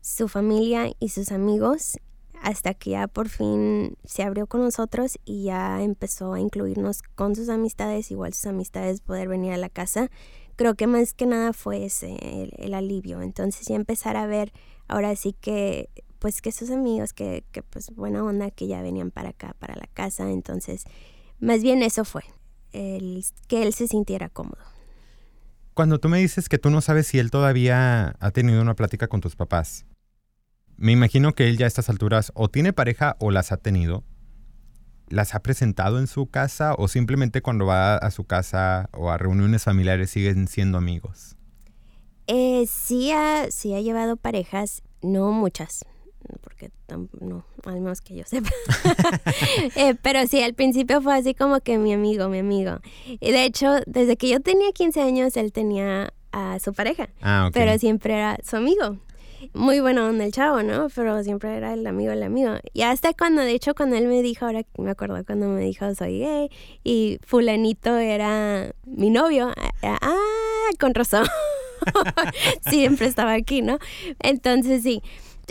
su 0.00 0.26
familia 0.26 0.90
y 0.98 1.10
sus 1.10 1.30
amigos 1.30 2.00
hasta 2.42 2.74
que 2.74 2.90
ya 2.90 3.06
por 3.06 3.28
fin 3.28 3.96
se 4.02 4.24
abrió 4.24 4.48
con 4.48 4.60
nosotros 4.62 5.20
y 5.24 5.44
ya 5.44 5.84
empezó 5.84 6.32
a 6.32 6.40
incluirnos 6.40 7.00
con 7.14 7.36
sus 7.36 7.48
amistades, 7.48 8.10
igual 8.10 8.34
sus 8.34 8.46
amistades 8.46 9.02
poder 9.02 9.28
venir 9.28 9.52
a 9.52 9.56
la 9.56 9.68
casa. 9.68 10.10
Creo 10.56 10.74
que 10.74 10.88
más 10.88 11.14
que 11.14 11.26
nada 11.26 11.52
fue 11.52 11.84
ese 11.84 12.16
el, 12.20 12.54
el 12.56 12.74
alivio. 12.74 13.22
Entonces 13.22 13.68
ya 13.68 13.76
empezar 13.76 14.16
a 14.16 14.26
ver 14.26 14.52
ahora 14.88 15.14
sí 15.14 15.32
que 15.32 15.88
pues 16.18 16.42
que 16.42 16.52
sus 16.52 16.70
amigos, 16.70 17.12
que, 17.12 17.44
que 17.52 17.62
pues 17.62 17.90
buena 17.90 18.24
onda, 18.24 18.50
que 18.50 18.66
ya 18.66 18.82
venían 18.82 19.10
para 19.10 19.30
acá, 19.30 19.54
para 19.58 19.74
la 19.76 19.86
casa, 19.86 20.30
entonces 20.30 20.84
más 21.40 21.62
bien 21.62 21.82
eso 21.82 22.04
fue, 22.04 22.22
el, 22.72 23.24
que 23.46 23.62
él 23.62 23.72
se 23.72 23.86
sintiera 23.86 24.28
cómodo. 24.28 24.62
Cuando 25.74 26.00
tú 26.00 26.08
me 26.08 26.18
dices 26.18 26.48
que 26.48 26.58
tú 26.58 26.70
no 26.70 26.80
sabes 26.80 27.06
si 27.06 27.18
él 27.20 27.30
todavía 27.30 28.16
ha 28.18 28.30
tenido 28.32 28.60
una 28.60 28.74
plática 28.74 29.06
con 29.06 29.20
tus 29.20 29.36
papás, 29.36 29.86
me 30.76 30.92
imagino 30.92 31.34
que 31.34 31.48
él 31.48 31.56
ya 31.56 31.66
a 31.66 31.68
estas 31.68 31.88
alturas 31.88 32.32
o 32.34 32.48
tiene 32.48 32.72
pareja 32.72 33.16
o 33.20 33.30
las 33.30 33.52
ha 33.52 33.56
tenido. 33.56 34.04
¿Las 35.08 35.34
ha 35.34 35.40
presentado 35.40 35.98
en 35.98 36.06
su 36.06 36.26
casa 36.26 36.74
o 36.76 36.86
simplemente 36.86 37.42
cuando 37.42 37.66
va 37.66 37.96
a 37.96 38.10
su 38.10 38.24
casa 38.24 38.90
o 38.92 39.10
a 39.10 39.18
reuniones 39.18 39.64
familiares 39.64 40.10
siguen 40.10 40.48
siendo 40.48 40.78
amigos? 40.78 41.36
Eh, 42.26 42.66
sí, 42.68 43.10
ha, 43.10 43.50
sí 43.50 43.74
ha 43.74 43.80
llevado 43.80 44.16
parejas, 44.16 44.82
no 45.00 45.32
muchas, 45.32 45.84
porque 46.40 46.70
no, 47.20 47.44
al 47.64 47.80
menos 47.80 48.00
que 48.00 48.16
yo 48.16 48.24
sepa. 48.24 48.50
Eh, 49.76 49.94
pero 50.02 50.26
sí, 50.26 50.42
al 50.42 50.54
principio 50.54 51.00
fue 51.00 51.14
así 51.14 51.34
como 51.34 51.60
que 51.60 51.78
mi 51.78 51.92
amigo, 51.92 52.28
mi 52.28 52.38
amigo. 52.38 52.78
Y 53.06 53.30
de 53.30 53.44
hecho, 53.44 53.76
desde 53.86 54.16
que 54.16 54.28
yo 54.28 54.40
tenía 54.40 54.72
15 54.72 55.00
años, 55.00 55.36
él 55.36 55.52
tenía 55.52 56.12
a 56.32 56.58
su 56.58 56.72
pareja, 56.72 57.08
ah, 57.22 57.50
pero 57.52 57.78
siempre 57.78 58.14
era 58.14 58.38
su 58.44 58.56
amigo. 58.56 58.98
Muy 59.54 59.80
bueno 59.80 60.08
en 60.10 60.20
el 60.20 60.32
chavo, 60.32 60.62
¿no? 60.62 60.88
Pero 60.94 61.22
siempre 61.22 61.56
era 61.56 61.74
el 61.74 61.86
amigo, 61.86 62.12
el 62.12 62.22
amigo. 62.22 62.56
Y 62.72 62.82
hasta 62.82 63.12
cuando, 63.12 63.42
de 63.42 63.52
hecho, 63.52 63.74
cuando 63.74 63.96
él 63.96 64.06
me 64.08 64.20
dijo, 64.20 64.46
ahora 64.46 64.62
me 64.76 64.90
acuerdo 64.90 65.24
cuando 65.24 65.48
me 65.48 65.60
dijo 65.60 65.94
soy 65.94 66.18
gay 66.18 66.50
y 66.82 67.20
fulanito 67.24 67.96
era 67.96 68.72
mi 68.84 69.10
novio, 69.10 69.52
ah, 69.82 70.70
con 70.80 70.94
razón. 70.94 71.26
siempre 72.68 73.06
estaba 73.06 73.34
aquí, 73.34 73.62
¿no? 73.62 73.78
Entonces 74.20 74.82
sí 74.82 75.02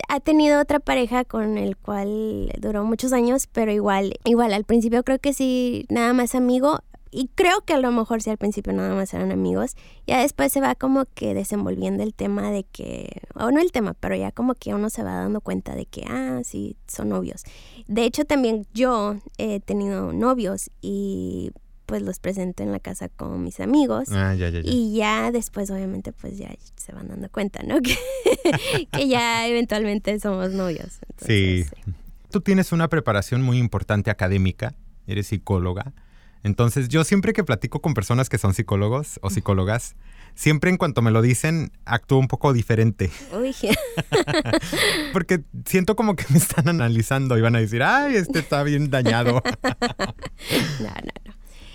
ha 0.08 0.20
tenido 0.20 0.62
otra 0.62 0.80
pareja 0.80 1.26
con 1.26 1.58
el 1.58 1.78
cual 1.78 2.52
duró 2.60 2.84
muchos 2.84 3.14
años, 3.14 3.48
pero 3.52 3.72
igual, 3.72 4.14
igual 4.26 4.54
al 4.54 4.64
principio 4.64 5.04
creo 5.04 5.20
que 5.20 5.34
sí, 5.34 5.86
nada 5.90 6.14
más 6.14 6.36
amigo. 6.36 6.80
Y 7.10 7.30
creo 7.36 7.62
que 7.62 7.74
a 7.74 7.80
lo 7.80 7.90
mejor 7.92 8.22
sí 8.22 8.30
al 8.30 8.38
principio 8.38 8.74
nada 8.74 8.94
más 8.94 9.14
eran 9.14 9.32
amigos. 9.32 9.76
Ya 10.06 10.20
después 10.20 10.52
se 10.52 10.60
va 10.60 10.76
como 10.76 11.06
que 11.06 11.34
desenvolviendo 11.34 12.04
el 12.04 12.14
tema 12.14 12.52
de 12.52 12.64
que, 12.64 13.22
o 13.34 13.50
no 13.50 13.62
el 13.62 13.72
tema, 13.72 13.94
pero 13.94 14.16
ya 14.16 14.32
como 14.32 14.56
que 14.56 14.74
uno 14.74 14.90
se 14.90 15.04
va 15.04 15.14
dando 15.14 15.40
cuenta 15.42 15.74
de 15.74 15.86
que, 15.86 16.04
ah, 16.08 16.42
sí, 16.44 16.76
son 16.88 17.10
novios. 17.10 17.44
De 17.88 18.04
hecho 18.04 18.26
también 18.26 18.68
yo 18.74 19.16
he 19.38 19.62
tenido 19.62 20.12
novios 20.12 20.70
y 20.82 21.52
pues 21.88 22.04
los 22.04 22.20
presento 22.20 22.62
en 22.62 22.72
la 22.72 22.80
casa 22.80 23.10
con 23.10 23.44
mis 23.44 23.60
amigos. 23.60 24.10
Ah, 24.12 24.36
ya, 24.36 24.50
ya, 24.50 24.60
ya. 24.60 24.72
Y 24.72 24.96
ya 24.96 25.32
después, 25.32 25.72
obviamente, 25.72 26.12
pues 26.12 26.38
ya 26.38 26.54
se 26.76 26.92
van 26.92 27.08
dando 27.08 27.30
cuenta, 27.30 27.64
¿no? 27.64 27.80
Que, 28.92 29.08
ya 29.08 29.48
eventualmente 29.48 30.20
somos 30.20 30.52
novios. 30.52 31.00
sí. 31.26 31.66
Tú 32.30 32.42
tienes 32.42 32.74
una 32.74 32.90
preparación 32.90 33.42
muy 33.42 33.58
importante 33.58 34.12
académica, 34.12 34.76
eres 35.08 35.28
psicóloga. 35.28 35.94
Entonces, 36.44 36.90
yo 36.90 37.06
siempre 37.06 37.32
que 37.32 37.44
platico 37.44 37.82
con 37.82 37.94
personas 37.94 38.28
que 38.28 38.38
son 38.38 38.54
psicólogos 38.54 39.18
o 39.22 39.30
psicólogas, 39.30 39.96
siempre 40.36 40.70
en 40.70 40.78
cuanto 40.78 41.02
me 41.02 41.12
lo 41.12 41.22
dicen, 41.22 41.72
actúo 41.86 42.20
un 42.20 42.28
poco 42.28 42.54
diferente. 42.54 43.10
Uy. 43.34 43.56
Porque 45.14 45.42
siento 45.66 45.96
como 45.96 46.16
que 46.16 46.26
me 46.30 46.38
están 46.38 46.68
analizando 46.68 47.38
y 47.38 47.42
van 47.42 47.56
a 47.56 47.60
decir, 47.60 47.82
ay, 47.82 48.16
este 48.16 48.40
está 48.40 48.64
bien 48.64 48.90
dañado. 48.90 49.42
no, 49.64 50.90
no, 50.90 51.12
no. 51.26 51.27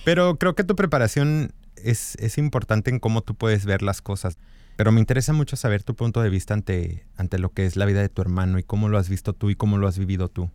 Pero 0.05 0.37
creo 0.37 0.55
que 0.55 0.65
tu 0.65 0.77
preparación 0.77 1.53
es, 1.77 2.17
es, 2.17 2.39
importante 2.39 2.91
en 2.91 2.99
cómo 2.99 3.23
tú 3.23 3.35
puedes 3.35 3.65
ver 3.65 3.83
las 3.83 4.03
cosas. 4.03 4.37
Pero 4.77 4.91
me 4.91 5.01
interesa 5.01 5.33
mucho 5.33 5.57
saber 5.57 5.83
tu 5.83 5.95
punto 5.95 6.23
de 6.23 6.31
vista 6.31 6.55
ante, 6.55 7.07
ante 7.17 7.39
lo 7.39 7.51
que 7.51 7.67
es 7.67 7.77
la 7.77 7.87
vida 7.87 8.01
de 8.01 8.09
tu 8.09 8.23
hermano 8.23 8.59
y 8.59 8.63
cómo 8.63 8.89
lo 8.89 8.99
has 8.99 9.09
visto 9.09 9.33
tú 9.33 9.51
y 9.51 9.55
cómo 9.55 9.79
lo 9.79 9.87
has 9.87 9.99
vivido 9.99 10.29
tú. 10.29 10.51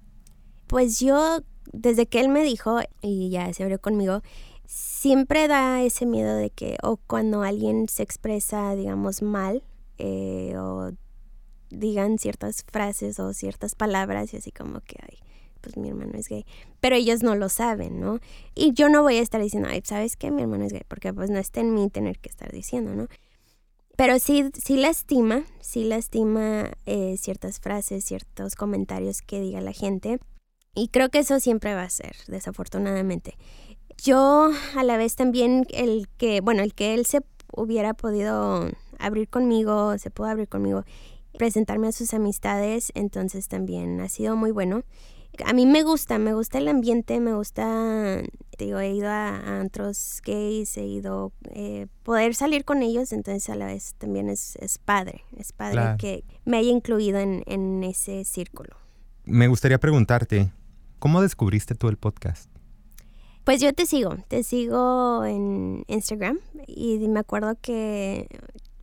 Pues 0.68 1.00
yo, 1.00 1.39
desde 1.72 2.08
que 2.08 2.20
él 2.20 2.30
me 2.30 2.44
dijo 2.44 2.80
y 3.01 3.30
ya 3.30 3.54
se 3.54 3.63
abrió 3.63 3.80
conmigo, 3.80 4.22
siempre 4.66 5.48
da 5.48 5.82
ese 5.82 6.06
miedo 6.06 6.36
de 6.36 6.50
que, 6.50 6.77
o 6.84 6.98
cuando 6.98 7.44
alguien 7.44 7.88
se 7.88 8.04
expresa, 8.04 8.75
digamos, 8.75 9.22
mal, 9.22 9.63
eh, 9.98 10.56
o 10.58 10.92
digan 11.70 12.18
ciertas 12.18 12.66
frases 12.72 13.20
o 13.20 13.34
ciertas 13.34 13.75
palabras 13.75 14.34
y 14.34 14.38
así 14.38 14.51
como 14.51 14.82
que, 14.82 14.98
ay, 15.01 15.20
pues 15.58 15.78
mi 15.78 15.90
hermano 15.90 16.18
es 16.18 16.28
gay. 16.28 16.46
Pero 16.80 16.96
ellos 16.96 17.24
no 17.24 17.36
lo 17.36 17.50
saben, 17.50 18.00
¿no? 18.00 18.20
Y 18.56 18.74
yo 18.74 18.90
no 18.90 19.04
voy 19.04 19.18
a 19.18 19.22
estar 19.22 19.42
diciendo, 19.42 19.70
ay, 19.72 19.82
¿sabes 19.84 20.16
qué? 20.16 20.32
Mi 20.32 20.42
hermano 20.42 20.66
es 20.66 20.74
gay, 20.74 20.84
porque 20.88 21.14
pues 21.14 21.30
no 21.30 21.40
está 21.40 21.62
en 21.62 21.74
mí 21.74 21.90
tener 21.90 22.20
que 22.20 22.30
estar 22.30 22.52
diciendo, 22.52 22.94
¿no? 22.96 23.08
Pero 23.98 24.20
sí, 24.20 24.52
sí 24.54 24.78
lastima, 24.78 25.44
sí 25.60 25.84
lastima 25.84 26.72
eh, 26.86 27.16
ciertas 27.18 27.60
frases, 27.60 28.06
ciertos 28.06 28.56
comentarios 28.56 29.24
que 29.24 29.42
diga 29.42 29.60
la 29.60 29.74
gente. 29.74 30.20
Y 30.76 30.90
creo 30.90 31.10
que 31.10 31.18
eso 31.20 31.40
siempre 31.40 31.74
va 31.74 31.82
a 31.82 31.90
ser, 31.90 32.16
desafortunadamente. 32.28 33.36
Yo 33.98 34.52
a 34.76 34.84
la 34.84 34.98
vez 34.98 35.16
también 35.16 35.66
el 35.72 36.08
que, 36.18 36.42
bueno, 36.42 36.62
el 36.62 36.76
que 36.76 36.94
él 36.94 37.08
se 37.08 37.22
hubiera 37.52 37.96
podido 37.96 38.70
abrir 39.00 39.30
conmigo, 39.30 39.98
se 39.98 40.12
pudo 40.12 40.28
abrir 40.28 40.48
conmigo, 40.48 40.84
presentarme 41.38 41.88
a 41.88 41.92
sus 41.92 42.14
amistades, 42.14 42.92
entonces 42.94 43.48
también 43.48 44.00
ha 44.02 44.10
sido 44.10 44.36
muy 44.36 44.52
bueno 44.52 44.84
a 45.46 45.53
mí 45.53 45.65
me 45.65 45.84
gusta, 45.84 46.17
me 46.20 46.34
gusta 46.34 46.58
el 46.58 46.67
ambiente, 46.67 47.20
me 47.20 47.34
gusta, 47.34 48.22
digo, 48.58 48.79
he 48.79 48.94
ido 48.94 49.10
a, 49.10 49.60
antros 49.60 50.22
gays, 50.25 50.77
he 50.77 50.86
ido, 50.86 51.32
eh, 51.51 51.88
poder 52.03 52.36
salir 52.36 52.65
con 52.65 52.82
ellos, 52.84 53.12
entonces 53.12 53.50
a 53.50 53.56
la 53.56 53.67
vez 53.67 53.96
también 53.98 54.29
es, 54.29 54.58
padre, 54.84 55.24
es 55.38 55.51
padre 55.51 55.96
que 55.98 56.24
me 56.46 56.58
haya 56.58 56.72
incluido 56.72 57.20
en, 57.20 57.44
en 57.46 57.84
ese 57.84 58.24
círculo. 58.24 58.75
Me 59.25 59.48
gustaría 59.48 59.79
preguntarte, 59.79 60.51
¿cómo 61.00 61.22
descubriste 61.22 61.75
tú 61.75 61.89
el 61.89 61.98
podcast? 61.98 62.50
Pues 63.44 63.62
yo 63.62 63.72
te 63.74 63.86
sigo, 63.86 64.17
te 64.27 64.44
sigo 64.44 65.24
en 65.24 65.86
Instagram 65.88 66.39
y 66.67 66.98
me 67.08 67.22
acuerdo 67.22 67.56
que 67.62 68.27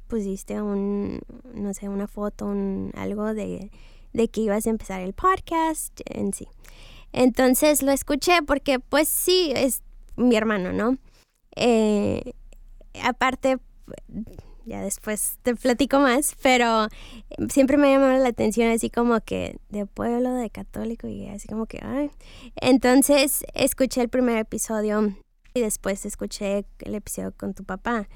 pusiste 0.09 0.63
un, 0.63 1.21
no 1.55 1.75
sé, 1.75 1.89
una 1.89 2.07
foto, 2.07 2.47
un, 2.47 2.91
algo 2.95 3.35
de 3.35 3.71
de 4.15 4.29
que 4.29 4.41
ibas 4.41 4.67
a 4.67 4.71
empezar 4.71 5.03
el 5.03 5.13
podcast 5.13 6.01
en 6.07 6.33
sí. 6.33 6.49
Entonces 7.13 7.83
lo 7.83 7.93
escuché 7.93 8.43
porque 8.43 8.79
pues 8.79 9.09
sí, 9.09 9.53
es 9.55 9.83
mi 10.17 10.37
hermano, 10.37 10.73
¿no? 10.73 10.97
Eh, 11.57 12.33
aparte, 13.03 13.59
ya 14.65 14.81
después 14.81 15.39
te 15.43 15.55
platico 15.55 15.99
más, 15.99 16.37
pero 16.43 16.89
siempre 17.49 17.77
me 17.77 17.93
llamó 17.93 18.07
la 18.17 18.29
atención 18.29 18.71
así 18.71 18.89
como 18.89 19.21
que 19.21 19.59
de 19.69 19.85
pueblo, 19.85 20.33
de 20.35 20.49
católico 20.49 21.07
y 21.07 21.29
así 21.29 21.47
como 21.49 21.67
que, 21.67 21.81
ay. 21.83 22.11
Entonces 22.57 23.45
escuché 23.55 24.01
el 24.01 24.09
primer 24.09 24.39
episodio 24.39 25.15
y 25.55 25.61
después 25.61 26.07
escuché 26.07 26.65
el 26.81 26.95
episodio 26.95 27.33
con 27.37 27.55
tu 27.55 27.65
papá 27.65 28.09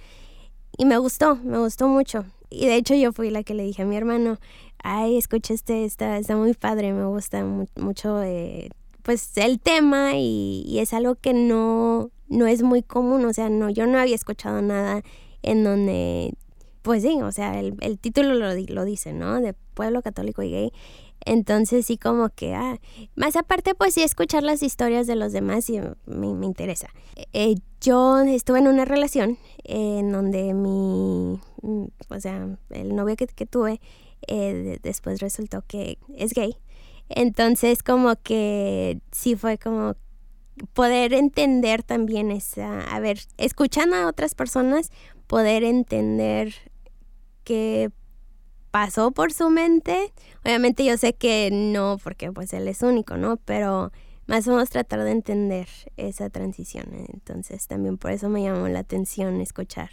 y 0.76 0.87
me 0.87 0.97
gustó, 0.99 1.37
me 1.37 1.59
gustó 1.59 1.88
mucho. 1.88 2.25
Y 2.50 2.67
de 2.67 2.76
hecho 2.76 2.95
yo 2.95 3.12
fui 3.12 3.31
la 3.31 3.43
que 3.43 3.55
le 3.55 3.64
dije 3.64 3.83
a 3.83 3.85
mi 3.85 3.97
hermano, 3.97 4.38
ay, 4.83 5.17
escucha 5.17 5.55
este, 5.55 5.85
está, 5.85 6.19
está 6.19 6.37
muy 6.37 6.55
padre, 6.55 6.93
me 6.93 7.07
gusta 7.07 7.45
mucho 7.77 8.23
eh, 8.23 8.71
pues 9.03 9.37
el 9.37 9.59
tema 9.59 10.17
y, 10.17 10.79
es 10.79 10.93
algo 10.93 11.15
que 11.15 11.33
no, 11.33 12.11
no 12.29 12.47
es 12.47 12.63
muy 12.63 12.83
común, 12.83 13.25
o 13.25 13.33
sea, 13.33 13.49
no, 13.49 13.71
yo 13.71 13.87
no 13.87 13.99
había 13.99 14.15
escuchado 14.15 14.61
nada 14.61 15.03
en 15.43 15.65
donde, 15.65 16.35
pues 16.83 17.03
sí, 17.03 17.19
o 17.23 17.33
sea, 17.33 17.59
el, 17.59 17.75
el 17.81 17.99
título 17.99 18.35
lo, 18.35 18.85
dice, 18.85 19.15
¿no? 19.15 19.41
De 19.41 19.55
pueblo 19.75 20.03
católico 20.03 20.43
y 20.43 20.51
gay. 20.51 20.73
Entonces 21.25 21.87
sí 21.87 21.97
como 21.97 22.29
que, 22.29 22.55
ah, 22.55 22.79
más 23.17 23.37
aparte 23.37 23.75
pues 23.75 23.95
sí 23.95 24.03
escuchar 24.03 24.43
las 24.43 24.63
historias 24.63 25.07
de 25.07 25.17
los 25.17 25.33
demás 25.33 25.69
y 25.71 25.81
me, 26.07 26.35
me 26.35 26.47
interesa. 26.47 26.91
Eh, 27.33 27.57
yo 27.81 28.21
estuve 28.21 28.59
en 28.59 28.69
una 28.69 28.85
relación 28.85 29.39
en 29.65 30.13
donde 30.13 30.53
mi, 30.53 31.41
o 31.63 32.21
sea, 32.21 32.59
el 32.71 32.95
novio 32.95 33.17
que, 33.17 33.27
que 33.27 33.47
tuve 33.47 33.81
eh, 34.27 34.79
después 34.83 35.21
resultó 35.21 35.63
que 35.67 35.99
es 36.17 36.33
gay. 36.33 36.57
Entonces 37.09 37.83
como 37.83 38.17
que 38.17 39.01
sí 39.13 39.37
fue 39.37 39.59
como 39.59 39.95
poder 40.73 41.15
entender 41.15 41.83
también 41.83 42.31
esa, 42.31 42.81
a 42.95 43.01
ver, 43.01 43.21
escuchando 43.37 43.97
a 43.97 44.09
otras 44.09 44.35
personas, 44.35 44.91
poder 45.27 45.65
entender 45.65 46.55
qué 47.45 47.91
pasó 48.71 49.13
por 49.13 49.33
su 49.33 49.51
mente. 49.51 50.13
Obviamente 50.45 50.85
yo 50.85 50.97
sé 50.97 51.15
que 51.15 51.51
no, 51.53 51.99
porque 52.03 52.33
pues 52.33 52.53
él 52.53 52.69
es 52.69 52.83
único, 52.83 53.17
¿no? 53.17 53.37
Pero 53.37 53.93
más 54.27 54.47
o 54.47 54.53
menos 54.53 54.71
tratar 54.71 55.05
de 55.05 55.11
entender 55.13 55.69
esa 55.97 56.29
transición. 56.31 56.87
Entonces 57.13 57.67
también 57.67 57.97
por 57.99 58.11
eso 58.11 58.29
me 58.29 58.43
llamó 58.43 58.69
la 58.69 58.81
atención 58.81 59.41
escuchar 59.41 59.91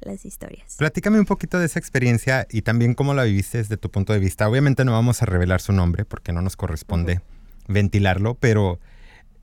las 0.00 0.24
historias. 0.24 0.76
Platícame 0.76 1.18
un 1.18 1.26
poquito 1.26 1.58
de 1.58 1.66
esa 1.66 1.78
experiencia 1.78 2.46
y 2.50 2.62
también 2.62 2.94
cómo 2.94 3.14
la 3.14 3.24
viviste 3.24 3.58
desde 3.58 3.76
tu 3.76 3.90
punto 3.90 4.12
de 4.12 4.18
vista. 4.18 4.48
Obviamente 4.48 4.84
no 4.84 4.92
vamos 4.92 5.22
a 5.22 5.26
revelar 5.26 5.60
su 5.60 5.72
nombre 5.72 6.04
porque 6.04 6.32
no 6.32 6.42
nos 6.42 6.56
corresponde 6.56 7.20
ventilarlo, 7.66 8.34
pero 8.34 8.78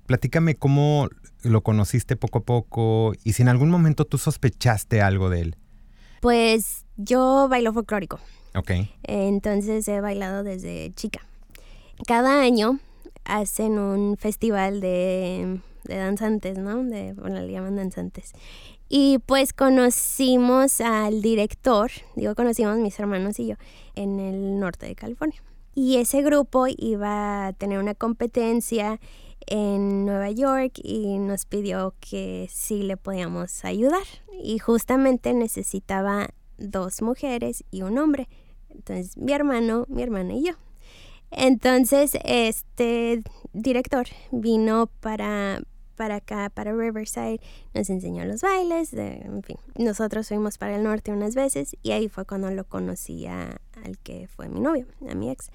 platícame 0.05 0.55
cómo 0.55 1.09
lo 1.43 1.61
conociste 1.61 2.15
poco 2.15 2.39
a 2.39 2.43
poco 2.43 3.13
y 3.23 3.33
si 3.33 3.41
en 3.41 3.49
algún 3.49 3.69
momento 3.69 4.05
tú 4.05 4.17
sospechaste 4.17 5.01
algo 5.01 5.29
de 5.29 5.41
él. 5.41 5.55
Pues 6.21 6.85
yo 6.97 7.47
bailo 7.49 7.73
folclórico. 7.73 8.19
Ok. 8.55 8.71
Entonces 9.03 9.87
he 9.87 10.01
bailado 10.01 10.43
desde 10.43 10.91
chica. 10.95 11.21
Cada 12.07 12.41
año 12.41 12.79
hacen 13.25 13.77
un 13.79 14.17
festival 14.17 14.81
de, 14.81 15.59
de 15.83 15.95
danzantes, 15.95 16.57
¿no? 16.57 16.83
De, 16.83 17.13
bueno, 17.13 17.41
le 17.41 17.51
llaman 17.51 17.75
danzantes. 17.75 18.33
Y 18.87 19.19
pues 19.25 19.53
conocimos 19.53 20.79
al 20.79 21.21
director, 21.21 21.91
digo 22.15 22.35
conocimos 22.35 22.77
mis 22.77 22.99
hermanos 22.99 23.39
y 23.39 23.47
yo, 23.47 23.55
en 23.95 24.19
el 24.19 24.59
norte 24.59 24.85
de 24.85 24.95
California. 24.95 25.41
Y 25.73 25.97
ese 25.97 26.21
grupo 26.21 26.67
iba 26.67 27.47
a 27.47 27.53
tener 27.53 27.79
una 27.79 27.95
competencia 27.95 28.99
en 29.47 30.05
Nueva 30.05 30.31
York 30.31 30.79
y 30.81 31.17
nos 31.19 31.45
pidió 31.45 31.93
que 31.99 32.47
sí 32.51 32.83
le 32.83 32.97
podíamos 32.97 33.65
ayudar. 33.65 34.03
Y 34.41 34.59
justamente 34.59 35.33
necesitaba 35.33 36.29
dos 36.57 37.01
mujeres 37.01 37.63
y 37.71 37.81
un 37.81 37.97
hombre. 37.97 38.29
Entonces 38.69 39.17
mi 39.17 39.33
hermano, 39.33 39.85
mi 39.87 40.03
hermana 40.03 40.33
y 40.33 40.45
yo. 40.45 40.53
Entonces 41.31 42.17
este 42.23 43.23
director 43.53 44.07
vino 44.31 44.87
para, 45.01 45.61
para 45.95 46.17
acá, 46.17 46.51
para 46.53 46.73
Riverside, 46.73 47.39
nos 47.73 47.89
enseñó 47.89 48.25
los 48.25 48.41
bailes, 48.41 48.93
en 48.93 49.41
fin. 49.43 49.57
Nosotros 49.77 50.27
fuimos 50.27 50.57
para 50.57 50.75
el 50.75 50.83
norte 50.83 51.11
unas 51.11 51.35
veces 51.35 51.75
y 51.81 51.91
ahí 51.91 52.09
fue 52.09 52.25
cuando 52.25 52.51
lo 52.51 52.65
conocí 52.65 53.25
a, 53.25 53.59
al 53.83 53.97
que 53.99 54.27
fue 54.27 54.49
mi 54.49 54.59
novio, 54.59 54.85
a 55.09 55.15
mi 55.15 55.31
ex. 55.31 55.49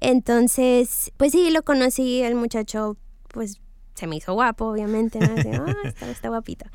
Entonces, 0.00 1.12
pues 1.16 1.32
sí, 1.32 1.50
lo 1.50 1.62
conocí, 1.62 2.22
el 2.22 2.34
muchacho 2.34 2.96
pues 3.28 3.60
se 3.94 4.06
me 4.06 4.16
hizo 4.16 4.34
guapo, 4.34 4.66
obviamente, 4.66 5.18
¿no? 5.18 5.34
Ah, 6.00 6.10
está, 6.10 6.28
guapito. 6.28 6.66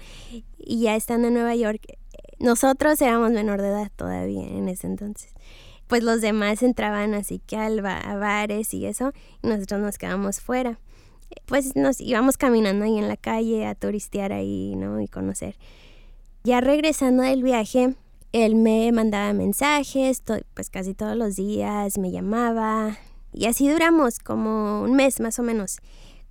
Y 0.57 0.81
ya 0.81 0.95
estando 0.95 1.27
en 1.27 1.35
Nueva 1.35 1.55
York, 1.55 1.81
nosotros 2.39 2.99
éramos 3.01 3.31
menor 3.31 3.61
de 3.61 3.67
edad 3.67 3.91
todavía 3.95 4.47
en 4.47 4.67
ese 4.67 4.87
entonces. 4.87 5.33
Pues 5.87 6.03
los 6.03 6.21
demás 6.21 6.63
entraban 6.63 7.13
así 7.13 7.39
que 7.39 7.57
a 7.57 8.15
bares 8.15 8.73
y 8.73 8.85
eso, 8.85 9.11
y 9.43 9.47
nosotros 9.47 9.81
nos 9.81 9.97
quedamos 9.97 10.41
fuera. 10.41 10.79
Pues 11.45 11.75
nos 11.75 11.99
íbamos 12.01 12.37
caminando 12.37 12.85
ahí 12.85 12.97
en 12.97 13.07
la 13.07 13.17
calle 13.17 13.65
a 13.65 13.75
turistear 13.75 14.33
ahí, 14.33 14.75
¿no? 14.75 15.01
Y 15.01 15.07
conocer. 15.07 15.55
Ya 16.43 16.61
regresando 16.61 17.23
del 17.23 17.43
viaje, 17.43 17.95
él 18.31 18.55
me 18.55 18.91
mandaba 18.91 19.33
mensajes, 19.33 20.23
pues 20.53 20.69
casi 20.69 20.93
todos 20.93 21.15
los 21.15 21.35
días, 21.35 21.97
me 21.97 22.11
llamaba. 22.11 22.97
Y 23.33 23.45
así 23.45 23.69
duramos 23.69 24.19
como 24.19 24.81
un 24.81 24.93
mes 24.95 25.19
más 25.19 25.39
o 25.39 25.43
menos 25.43 25.79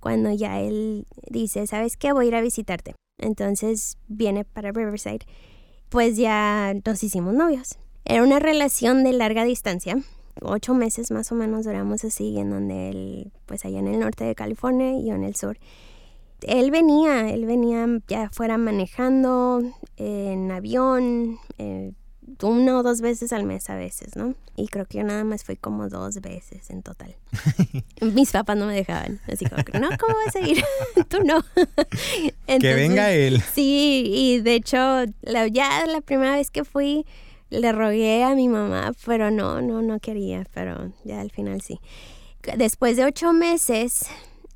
cuando 0.01 0.31
ya 0.31 0.59
él 0.59 1.05
dice, 1.29 1.65
¿sabes 1.67 1.95
qué? 1.95 2.11
Voy 2.11 2.25
a 2.25 2.27
ir 2.29 2.35
a 2.35 2.41
visitarte. 2.41 2.95
Entonces 3.19 3.97
viene 4.07 4.43
para 4.43 4.71
Riverside. 4.71 5.25
Pues 5.89 6.17
ya 6.17 6.73
nos 6.83 7.03
hicimos 7.03 7.33
novios. 7.33 7.77
Era 8.03 8.23
una 8.23 8.39
relación 8.39 9.03
de 9.03 9.13
larga 9.13 9.45
distancia. 9.45 9.97
Ocho 10.41 10.73
meses 10.73 11.11
más 11.11 11.31
o 11.31 11.35
menos 11.35 11.65
duramos 11.65 12.03
así, 12.03 12.37
en 12.37 12.49
donde 12.49 12.89
él, 12.89 13.31
pues 13.45 13.65
allá 13.65 13.79
en 13.79 13.87
el 13.87 13.99
norte 13.99 14.23
de 14.23 14.35
California 14.35 14.93
y 14.93 15.07
yo 15.07 15.15
en 15.15 15.23
el 15.23 15.35
sur. 15.35 15.57
Él 16.41 16.71
venía, 16.71 17.29
él 17.29 17.45
venía 17.45 17.85
ya 18.07 18.29
fuera 18.31 18.57
manejando 18.57 19.61
en 19.97 20.51
avión, 20.51 21.37
eh, 21.59 21.93
una 22.41 22.77
o 22.77 22.83
dos 22.83 23.01
veces 23.01 23.33
al 23.33 23.43
mes 23.43 23.69
a 23.69 23.75
veces, 23.75 24.15
¿no? 24.15 24.35
Y 24.55 24.67
creo 24.67 24.85
que 24.85 24.99
yo 24.99 25.03
nada 25.03 25.23
más 25.23 25.43
fui 25.43 25.55
como 25.55 25.89
dos 25.89 26.21
veces 26.21 26.69
en 26.69 26.81
total. 26.81 27.15
Mis 28.01 28.31
papás 28.31 28.57
no 28.57 28.67
me 28.67 28.75
dejaban, 28.75 29.19
así 29.27 29.45
como 29.45 29.63
no, 29.79 29.89
¿cómo 29.97 30.15
vas 30.25 30.35
a 30.35 30.39
ir? 30.39 30.63
Tú 31.09 31.23
no. 31.23 31.43
que 32.47 32.73
venga 32.73 33.11
él. 33.11 33.41
Sí, 33.53 34.03
y 34.07 34.41
de 34.41 34.55
hecho, 34.55 35.03
ya 35.51 35.85
la 35.85 36.01
primera 36.01 36.35
vez 36.35 36.51
que 36.51 36.63
fui, 36.63 37.05
le 37.51 37.71
rogué 37.71 38.23
a 38.23 38.33
mi 38.33 38.47
mamá, 38.47 38.93
pero 39.05 39.29
no, 39.29 39.61
no, 39.61 39.83
no 39.83 39.99
quería, 39.99 40.45
pero 40.53 40.91
ya 41.03 41.21
al 41.21 41.29
final 41.29 41.61
sí. 41.61 41.79
Después 42.57 42.97
de 42.97 43.05
ocho 43.05 43.33
meses, 43.33 44.07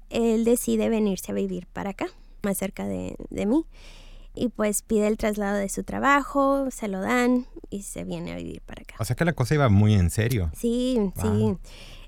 él 0.10 0.44
decide 0.44 0.90
venirse 0.90 1.32
a 1.32 1.36
vivir 1.36 1.68
para 1.68 1.92
acá, 1.92 2.08
más 2.42 2.58
cerca 2.58 2.86
de, 2.86 3.16
de 3.30 3.46
mí 3.46 3.66
y 4.36 4.50
pues 4.50 4.82
pide 4.82 5.08
el 5.08 5.18
traslado 5.18 5.58
de 5.58 5.70
su 5.70 5.84
trabajo, 5.84 6.70
se 6.70 6.88
lo 6.88 7.00
dan 7.00 7.46
y 7.70 7.84
se 7.84 8.04
viene 8.04 8.34
a 8.34 8.36
vivir 8.36 8.62
para 8.62 8.82
acá. 8.82 8.96
O 9.00 9.06
sea 9.06 9.16
que 9.16 9.26
la 9.26 9.34
cosa 9.34 9.56
iba 9.56 9.70
muy 9.70 9.94
en 9.94 10.10
serio. 10.10 10.52
Sí, 10.56 11.00
sí. 11.22 11.58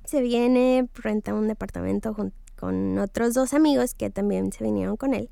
Se 0.06 0.21
viene, 0.21 0.88
renta 0.95 1.34
un 1.34 1.47
departamento 1.47 2.15
con 2.56 2.97
otros 2.97 3.34
dos 3.34 3.54
amigos 3.54 3.93
que 3.93 4.10
también 4.10 4.52
se 4.52 4.63
vinieron 4.63 4.97
con 4.97 5.13
él. 5.13 5.30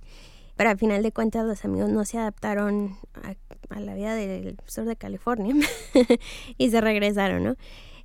Pero 0.55 0.69
al 0.69 0.77
final 0.77 1.03
de 1.03 1.11
cuentas 1.11 1.45
los 1.45 1.65
amigos 1.65 1.89
no 1.89 2.05
se 2.05 2.17
adaptaron 2.17 2.97
a, 3.13 3.79
la 3.79 3.93
vida 3.93 4.15
del 4.15 4.57
sur 4.65 4.85
de 4.85 4.95
California 4.95 5.53
y 6.57 6.69
se 6.69 6.81
regresaron, 6.81 7.43
¿no? 7.43 7.55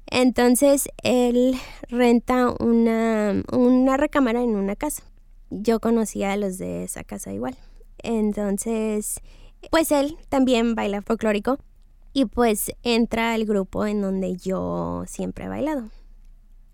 Entonces 0.06 0.88
él 1.02 1.54
renta 1.88 2.52
una, 2.58 3.42
una 3.52 3.96
recámara 3.96 4.42
en 4.42 4.56
una 4.56 4.74
casa. 4.74 5.04
Yo 5.50 5.78
conocía 5.78 6.32
a 6.32 6.36
los 6.36 6.58
de 6.58 6.84
esa 6.84 7.04
casa 7.04 7.32
igual. 7.32 7.56
Entonces, 7.98 9.20
pues 9.70 9.92
él 9.92 10.16
también 10.28 10.74
baila 10.74 11.02
folclórico 11.02 11.58
y 12.12 12.24
pues 12.24 12.72
entra 12.82 13.34
al 13.34 13.44
grupo 13.44 13.86
en 13.86 14.00
donde 14.00 14.36
yo 14.36 15.04
siempre 15.06 15.44
he 15.44 15.48
bailado. 15.48 15.90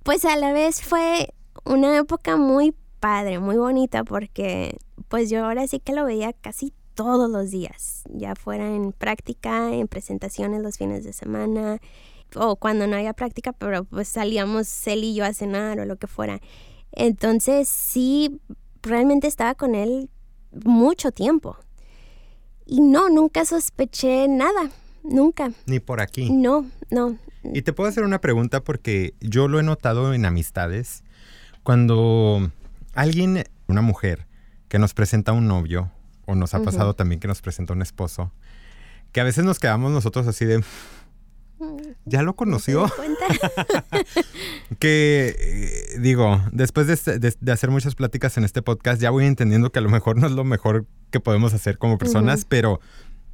Pues 0.03 0.25
a 0.25 0.37
la 0.37 0.53
vez 0.53 0.83
fue 0.83 1.35
una 1.65 1.97
época 1.99 2.37
muy 2.37 2.75
padre, 3.07 3.39
muy 3.39 3.57
bonita 3.57 4.03
porque 4.03 4.79
pues 5.07 5.31
yo 5.31 5.45
ahora 5.45 5.69
sí 5.69 5.79
que 5.79 5.93
lo 5.93 6.05
veía 6.05 6.33
casi 6.33 6.73
todos 6.95 7.31
los 7.31 7.53
días, 7.53 8.03
ya 8.09 8.35
fuera 8.35 8.75
en 8.75 8.91
práctica, 8.91 9.73
en 9.73 9.87
presentaciones 9.87 10.61
los 10.61 10.77
fines 10.77 11.05
de 11.05 11.13
semana 11.13 11.79
o 12.35 12.57
cuando 12.57 12.89
no 12.89 12.97
había 12.97 13.13
práctica, 13.13 13.53
pero 13.53 13.85
pues 13.85 14.09
salíamos 14.09 14.85
él 14.89 15.05
y 15.05 15.15
yo 15.15 15.25
a 15.25 15.33
cenar 15.33 15.79
o 15.79 15.85
lo 15.85 15.95
que 15.95 16.09
fuera. 16.09 16.41
Entonces 16.91 17.69
sí, 17.69 18.41
realmente 18.83 19.29
estaba 19.29 19.55
con 19.55 19.77
él 19.77 20.11
mucho 20.65 21.13
tiempo. 21.13 21.57
Y 22.67 22.81
no, 22.81 23.09
nunca 23.09 23.45
sospeché 23.45 24.27
nada, 24.27 24.69
nunca. 25.05 25.53
Ni 25.67 25.79
por 25.79 26.01
aquí. 26.01 26.29
No, 26.29 26.67
no. 26.91 27.17
Y 27.45 27.63
te 27.63 27.73
puedo 27.73 27.89
hacer 27.89 28.03
una 28.03 28.21
pregunta 28.21 28.65
porque 28.65 29.15
yo 29.21 29.47
lo 29.47 29.61
he 29.61 29.63
notado 29.63 30.13
en 30.13 30.25
amistades. 30.25 31.05
Cuando 31.63 32.51
alguien, 32.97 33.45
una 33.69 33.83
mujer, 33.83 34.27
que 34.69 34.79
nos 34.79 34.95
presenta 34.95 35.33
un 35.33 35.47
novio, 35.47 35.91
o 36.27 36.35
nos 36.35 36.55
ha 36.55 36.63
pasado 36.63 36.95
también 36.95 37.21
que 37.21 37.29
nos 37.29 37.41
presenta 37.41 37.73
un 37.73 37.83
esposo, 37.83 38.33
Que 39.13 39.21
a 39.21 39.25
veces 39.25 39.45
nos 39.45 39.59
quedamos 39.59 39.93
nosotros 39.93 40.27
así 40.27 40.45
de... 40.45 40.63
¿Ya 42.05 42.23
lo 42.23 42.37
conoció? 42.37 42.85
que 44.79 45.35
eh, 45.39 45.99
digo, 46.01 46.43
después 46.53 46.87
de, 46.87 47.53
hacer 47.53 47.71
muchas 47.71 47.95
pláticas 47.95 48.37
en 48.37 48.45
este 48.45 48.61
podcast, 48.61 49.01
ya 49.01 49.11
voy 49.11 49.25
entendiendo 49.25 49.73
que 49.73 49.79
a 49.79 49.83
lo 49.83 49.89
mejor 49.89 50.19
no 50.19 50.27
es 50.27 50.33
lo 50.33 50.45
mejor 50.45 50.85
que 51.11 51.19
podemos 51.19 51.55
hacer 51.55 51.79
como 51.79 51.97
personas, 51.97 52.45
pero 52.45 52.81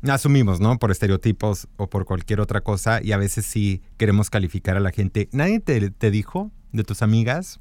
asumimos, 0.06 0.60
¿no? 0.60 0.78
Por 0.78 0.92
estereotipos 0.92 1.66
o 1.76 1.90
por 1.90 2.04
cualquier 2.04 2.40
otra 2.40 2.60
cosa 2.60 3.00
y 3.02 3.10
a 3.10 3.16
veces 3.16 3.44
sí 3.44 3.82
queremos 3.96 4.30
calificar 4.30 4.76
a 4.76 4.80
la 4.80 4.92
gente. 4.92 5.28
¿Nadie 5.32 5.58
te, 5.58 5.90
te 5.90 6.12
dijo 6.12 6.52
de 6.70 6.84
tus 6.84 7.02
amigas? 7.02 7.58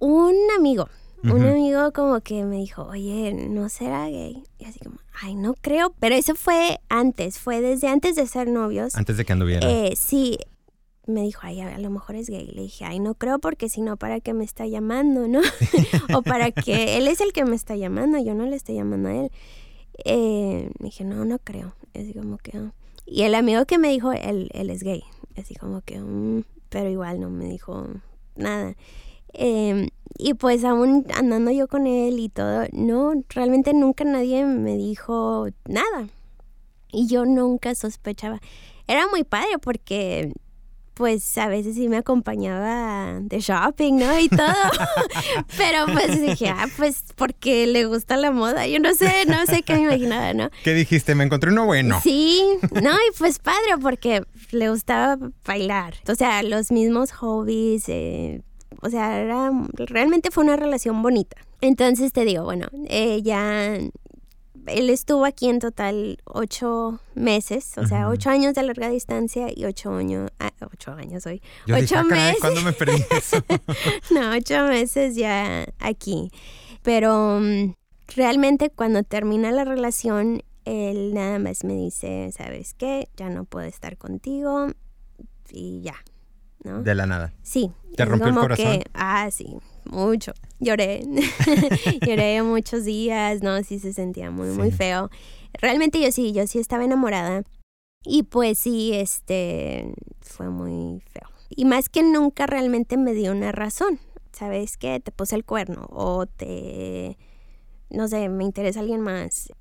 Un 0.00 0.34
amigo 0.58 0.88
un 1.22 1.44
amigo 1.44 1.92
como 1.92 2.20
que 2.20 2.44
me 2.44 2.56
dijo, 2.56 2.84
oye, 2.84 3.32
¿no 3.32 3.68
será 3.68 4.08
gay? 4.08 4.42
Y 4.58 4.64
así 4.64 4.78
como, 4.78 4.98
ay, 5.20 5.34
no 5.34 5.54
creo, 5.54 5.94
pero 6.00 6.14
eso 6.14 6.34
fue 6.34 6.80
antes, 6.88 7.38
fue 7.38 7.60
desde 7.60 7.88
antes 7.88 8.16
de 8.16 8.26
ser 8.26 8.48
novios. 8.48 8.94
Antes 8.94 9.16
de 9.16 9.24
que 9.24 9.32
anduviera. 9.32 9.70
Eh, 9.70 9.94
sí, 9.96 10.38
me 11.06 11.22
dijo, 11.22 11.40
ay, 11.42 11.60
a 11.60 11.78
lo 11.78 11.90
mejor 11.90 12.16
es 12.16 12.28
gay. 12.28 12.46
Le 12.46 12.62
dije, 12.62 12.84
ay, 12.84 13.00
no 13.00 13.14
creo 13.14 13.38
porque 13.38 13.68
si 13.68 13.82
no, 13.82 13.96
¿para 13.96 14.20
qué 14.20 14.32
me 14.32 14.44
está 14.44 14.66
llamando, 14.66 15.28
no? 15.28 15.40
o 16.14 16.22
para 16.22 16.52
que 16.52 16.96
él 16.96 17.08
es 17.08 17.20
el 17.20 17.32
que 17.32 17.44
me 17.44 17.56
está 17.56 17.76
llamando, 17.76 18.18
yo 18.18 18.34
no 18.34 18.46
le 18.46 18.56
estoy 18.56 18.76
llamando 18.76 19.08
a 19.08 19.14
él. 19.14 19.30
Eh, 20.04 20.70
me 20.78 20.86
dije, 20.86 21.04
no, 21.04 21.24
no 21.24 21.38
creo. 21.38 21.74
Así 21.94 22.14
como 22.14 22.38
que... 22.38 22.56
Ah". 22.56 22.72
Y 23.06 23.22
el 23.22 23.34
amigo 23.34 23.64
que 23.66 23.78
me 23.78 23.88
dijo, 23.88 24.12
él, 24.12 24.50
él 24.54 24.70
es 24.70 24.82
gay. 24.82 25.02
Así 25.36 25.54
como 25.54 25.80
que, 25.82 26.00
mm", 26.00 26.44
pero 26.68 26.88
igual 26.88 27.20
no 27.20 27.30
me 27.30 27.46
dijo 27.46 27.86
nada. 28.36 28.74
Eh, 29.34 29.88
y 30.18 30.34
pues 30.34 30.64
aún 30.64 31.06
andando 31.14 31.50
yo 31.50 31.66
con 31.66 31.86
él 31.86 32.18
y 32.18 32.28
todo, 32.28 32.66
no, 32.72 33.14
realmente 33.30 33.72
nunca 33.72 34.04
nadie 34.04 34.44
me 34.44 34.76
dijo 34.76 35.48
nada. 35.66 36.08
Y 36.92 37.06
yo 37.06 37.24
nunca 37.24 37.74
sospechaba. 37.74 38.40
Era 38.86 39.06
muy 39.08 39.24
padre 39.24 39.58
porque 39.62 40.32
pues 41.00 41.38
a 41.38 41.46
veces 41.46 41.76
sí 41.76 41.88
me 41.88 41.96
acompañaba 41.96 43.20
de 43.22 43.40
shopping, 43.40 43.94
¿no? 43.94 44.18
Y 44.20 44.28
todo. 44.28 44.46
Pero 45.56 45.86
pues 45.90 46.20
dije, 46.20 46.50
ah, 46.50 46.66
pues 46.76 47.04
porque 47.16 47.66
le 47.66 47.86
gusta 47.86 48.18
la 48.18 48.30
moda. 48.30 48.66
Yo 48.66 48.80
no 48.80 48.92
sé, 48.92 49.24
no 49.26 49.46
sé 49.46 49.62
qué 49.62 49.76
me 49.76 49.84
imaginaba, 49.84 50.34
¿no? 50.34 50.50
¿Qué 50.62 50.74
dijiste? 50.74 51.14
Me 51.14 51.24
encontré 51.24 51.52
uno 51.52 51.64
bueno. 51.64 51.98
Sí, 52.02 52.44
no, 52.82 52.90
y 52.90 53.18
pues 53.18 53.38
padre 53.38 53.78
porque 53.80 54.24
le 54.50 54.68
gustaba 54.68 55.16
bailar. 55.46 55.94
O 56.06 56.14
sea, 56.14 56.42
los 56.42 56.70
mismos 56.70 57.12
hobbies, 57.12 57.84
eh, 57.88 58.42
o 58.82 58.88
sea, 58.88 59.20
era, 59.20 59.50
realmente 59.74 60.30
fue 60.30 60.44
una 60.44 60.56
relación 60.56 61.02
bonita. 61.02 61.36
Entonces 61.60 62.12
te 62.12 62.24
digo, 62.24 62.44
bueno, 62.44 62.68
ella, 62.88 63.76
él 64.66 64.90
estuvo 64.90 65.24
aquí 65.24 65.48
en 65.48 65.58
total 65.58 66.18
ocho 66.24 67.00
meses, 67.14 67.76
o 67.76 67.86
sea, 67.86 68.08
ocho 68.08 68.30
años 68.30 68.54
de 68.54 68.62
larga 68.62 68.88
distancia 68.88 69.48
y 69.54 69.64
ocho 69.64 69.92
años, 69.94 70.30
ah, 70.38 70.52
ocho 70.72 70.92
años 70.92 71.26
hoy, 71.26 71.42
ocho 71.72 71.98
ah, 71.98 72.04
meses. 72.04 72.40
¿Cuándo 72.40 72.62
me 72.62 72.72
perdí 72.72 73.02
eso? 73.10 73.38
no, 74.10 74.32
ocho 74.32 74.64
meses 74.64 75.16
ya 75.16 75.66
aquí. 75.78 76.30
Pero 76.82 77.40
mm, 77.40 77.74
realmente 78.16 78.70
cuando 78.70 79.02
termina 79.02 79.52
la 79.52 79.64
relación, 79.64 80.42
él 80.64 81.14
nada 81.14 81.38
más 81.38 81.64
me 81.64 81.74
dice, 81.74 82.30
¿sabes 82.36 82.74
qué? 82.74 83.08
Ya 83.16 83.28
no 83.28 83.44
puedo 83.44 83.66
estar 83.66 83.96
contigo 83.96 84.68
y 85.50 85.82
ya, 85.82 85.96
de 86.62 86.94
la 86.94 87.06
nada. 87.06 87.32
Sí. 87.42 87.70
¿Te 87.96 88.04
rompió 88.04 88.28
el 88.28 88.34
corazón? 88.34 88.82
ah, 88.94 89.30
sí, 89.30 89.56
mucho. 89.84 90.32
Lloré. 90.58 91.02
Lloré 92.06 92.42
muchos 92.42 92.84
días, 92.84 93.42
¿no? 93.42 93.62
Sí 93.62 93.78
se 93.78 93.92
sentía 93.92 94.30
muy, 94.30 94.48
muy 94.50 94.70
feo. 94.70 95.10
Realmente 95.54 96.00
yo 96.00 96.12
sí, 96.12 96.32
yo 96.32 96.46
sí 96.46 96.58
estaba 96.58 96.84
enamorada. 96.84 97.42
Y 98.04 98.22
pues 98.24 98.58
sí, 98.58 98.92
este, 98.94 99.92
fue 100.20 100.48
muy 100.48 101.02
feo. 101.12 101.28
Y 101.50 101.64
más 101.64 101.88
que 101.88 102.02
nunca 102.02 102.46
realmente 102.46 102.96
me 102.96 103.12
dio 103.12 103.32
una 103.32 103.52
razón. 103.52 103.98
¿Sabes 104.32 104.76
qué? 104.76 105.00
Te 105.00 105.10
puse 105.10 105.34
el 105.34 105.44
cuerno 105.44 105.86
o 105.90 106.26
te, 106.26 107.18
no 107.90 108.06
sé, 108.08 108.28
me 108.28 108.44
interesa 108.44 108.80
alguien 108.80 109.00
más. 109.00 109.52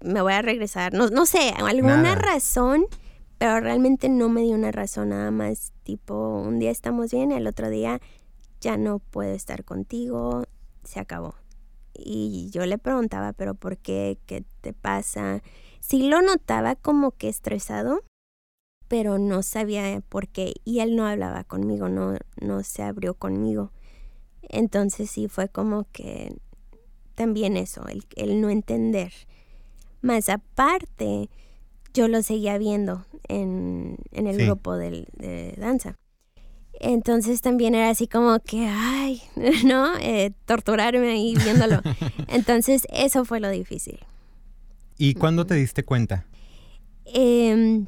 Me 0.00 0.20
voy 0.20 0.34
a 0.34 0.42
regresar. 0.42 0.92
No, 0.92 1.08
no 1.08 1.24
sé, 1.24 1.54
alguna 1.56 2.14
razón 2.14 2.86
pero 3.38 3.60
realmente 3.60 4.08
no 4.08 4.28
me 4.28 4.42
dio 4.42 4.54
una 4.54 4.72
razón 4.72 5.10
nada 5.10 5.30
más, 5.30 5.72
tipo, 5.84 6.40
un 6.40 6.58
día 6.58 6.70
estamos 6.70 7.12
bien, 7.12 7.30
el 7.32 7.46
otro 7.46 7.70
día 7.70 8.00
ya 8.60 8.76
no 8.76 8.98
puedo 8.98 9.32
estar 9.32 9.64
contigo, 9.64 10.44
se 10.82 10.98
acabó. 10.98 11.34
Y 11.94 12.50
yo 12.52 12.66
le 12.66 12.78
preguntaba, 12.78 13.32
pero 13.32 13.54
¿por 13.54 13.76
qué? 13.78 14.18
¿Qué 14.26 14.44
te 14.60 14.72
pasa? 14.72 15.42
Sí 15.80 16.08
lo 16.08 16.22
notaba 16.22 16.74
como 16.76 17.12
que 17.12 17.28
estresado, 17.28 18.02
pero 18.88 19.18
no 19.18 19.42
sabía 19.42 20.00
por 20.08 20.28
qué. 20.28 20.54
Y 20.64 20.80
él 20.80 20.96
no 20.96 21.06
hablaba 21.06 21.44
conmigo, 21.44 21.88
no, 21.88 22.16
no 22.40 22.62
se 22.62 22.82
abrió 22.82 23.14
conmigo. 23.14 23.72
Entonces 24.42 25.10
sí 25.10 25.28
fue 25.28 25.48
como 25.48 25.86
que 25.92 26.36
también 27.14 27.56
eso, 27.56 27.86
el, 27.88 28.04
el 28.16 28.40
no 28.40 28.50
entender. 28.50 29.12
Más 30.00 30.28
aparte, 30.28 31.28
yo 31.94 32.08
lo 32.08 32.22
seguía 32.22 32.58
viendo 32.58 33.04
en, 33.28 33.96
en 34.12 34.26
el 34.26 34.36
grupo 34.38 34.76
de 34.76 35.54
danza. 35.58 35.96
Entonces 36.80 37.40
también 37.40 37.74
era 37.74 37.90
así 37.90 38.06
como 38.06 38.38
que, 38.40 38.66
ay, 38.66 39.22
¿no? 39.64 39.96
Eh, 40.00 40.32
torturarme 40.44 41.10
ahí 41.10 41.34
viéndolo. 41.34 41.80
Entonces 42.28 42.86
eso 42.90 43.24
fue 43.24 43.40
lo 43.40 43.50
difícil. 43.50 43.98
¿Y 44.96 45.14
cuándo 45.14 45.46
te 45.46 45.54
diste 45.54 45.84
cuenta? 45.84 46.26
Em, 47.04 47.86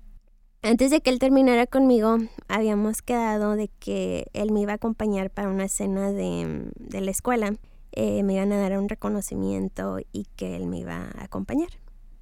antes 0.62 0.90
de 0.90 1.00
que 1.00 1.10
él 1.10 1.18
terminara 1.18 1.66
conmigo, 1.66 2.18
habíamos 2.48 3.02
quedado 3.02 3.56
de 3.56 3.68
que 3.68 4.26
él 4.32 4.52
me 4.52 4.60
iba 4.60 4.72
a 4.72 4.76
acompañar 4.76 5.30
para 5.30 5.48
una 5.48 5.68
cena 5.68 6.12
de, 6.12 6.70
de 6.76 7.00
la 7.00 7.10
escuela. 7.10 7.54
Eh, 7.92 8.22
me 8.22 8.34
iban 8.34 8.52
a 8.52 8.58
dar 8.58 8.78
un 8.78 8.88
reconocimiento 8.88 9.98
y 10.12 10.26
que 10.36 10.56
él 10.56 10.66
me 10.66 10.78
iba 10.78 11.10
a 11.16 11.24
acompañar. 11.24 11.70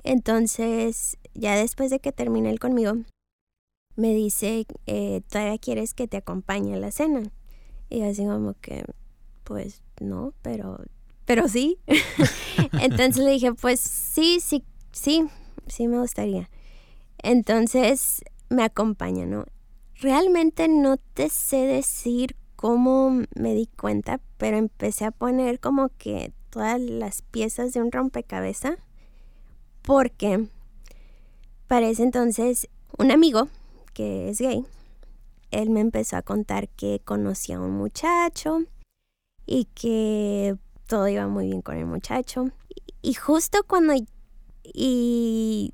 Entonces, 0.08 1.18
ya 1.34 1.54
después 1.54 1.90
de 1.90 2.00
que 2.00 2.12
termine 2.12 2.48
él 2.48 2.58
conmigo, 2.58 2.94
me 3.94 4.14
dice, 4.14 4.66
eh, 4.86 5.20
¿todavía 5.28 5.58
quieres 5.58 5.92
que 5.92 6.08
te 6.08 6.16
acompañe 6.16 6.72
a 6.72 6.78
la 6.78 6.90
cena? 6.90 7.30
Y 7.90 8.00
así 8.00 8.24
como 8.24 8.54
que, 8.62 8.86
pues 9.44 9.82
no, 10.00 10.32
pero, 10.40 10.78
pero 11.26 11.46
sí. 11.46 11.76
Entonces 12.80 13.22
le 13.22 13.32
dije, 13.32 13.52
pues 13.52 13.80
sí, 13.80 14.40
sí, 14.40 14.64
sí, 14.92 15.26
sí 15.66 15.88
me 15.88 16.00
gustaría. 16.00 16.48
Entonces 17.22 18.24
me 18.48 18.62
acompaña, 18.64 19.26
¿no? 19.26 19.44
Realmente 19.96 20.68
no 20.68 20.96
te 20.96 21.28
sé 21.28 21.58
decir 21.58 22.34
cómo 22.56 23.10
me 23.34 23.52
di 23.52 23.66
cuenta, 23.66 24.22
pero 24.38 24.56
empecé 24.56 25.04
a 25.04 25.10
poner 25.10 25.60
como 25.60 25.90
que 25.98 26.32
todas 26.48 26.80
las 26.80 27.20
piezas 27.20 27.74
de 27.74 27.82
un 27.82 27.92
rompecabezas 27.92 28.78
porque 29.82 30.46
para 31.66 31.88
ese 31.88 32.02
entonces 32.02 32.68
un 32.98 33.10
amigo 33.10 33.48
que 33.94 34.28
es 34.28 34.38
gay, 34.38 34.64
él 35.50 35.70
me 35.70 35.80
empezó 35.80 36.16
a 36.16 36.22
contar 36.22 36.68
que 36.68 37.00
conocía 37.04 37.56
a 37.56 37.60
un 37.60 37.72
muchacho 37.72 38.60
y 39.46 39.64
que 39.74 40.56
todo 40.86 41.08
iba 41.08 41.26
muy 41.26 41.46
bien 41.46 41.62
con 41.62 41.76
el 41.76 41.86
muchacho. 41.86 42.50
Y 43.02 43.14
justo 43.14 43.64
cuando 43.66 43.94
y 44.64 45.72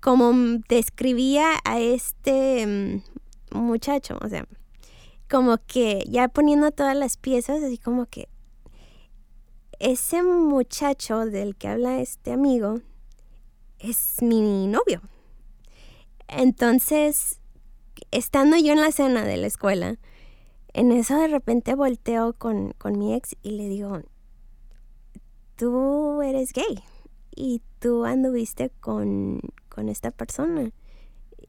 como 0.00 0.32
describía 0.68 1.58
a 1.64 1.80
este 1.80 2.66
mm, 2.66 3.58
muchacho, 3.58 4.18
o 4.22 4.28
sea, 4.28 4.46
como 5.28 5.58
que 5.66 6.04
ya 6.08 6.28
poniendo 6.28 6.70
todas 6.70 6.96
las 6.96 7.16
piezas, 7.16 7.62
así 7.62 7.78
como 7.78 8.06
que 8.06 8.28
ese 9.78 10.22
muchacho 10.22 11.26
del 11.26 11.56
que 11.56 11.68
habla 11.68 12.00
este 12.00 12.32
amigo 12.32 12.80
es 13.78 14.22
mi 14.22 14.66
novio. 14.66 15.02
Entonces, 16.28 17.40
estando 18.10 18.56
yo 18.56 18.72
en 18.72 18.80
la 18.80 18.92
cena 18.92 19.24
de 19.24 19.36
la 19.36 19.46
escuela, 19.46 19.98
en 20.72 20.92
eso 20.92 21.18
de 21.18 21.28
repente 21.28 21.74
volteo 21.74 22.34
con, 22.34 22.72
con 22.78 22.98
mi 22.98 23.14
ex 23.14 23.34
y 23.42 23.52
le 23.52 23.68
digo, 23.68 24.02
tú 25.56 26.22
eres 26.22 26.52
gay 26.52 26.82
y 27.34 27.62
tú 27.78 28.04
anduviste 28.04 28.70
con, 28.80 29.40
con 29.68 29.88
esta 29.88 30.10
persona. 30.10 30.70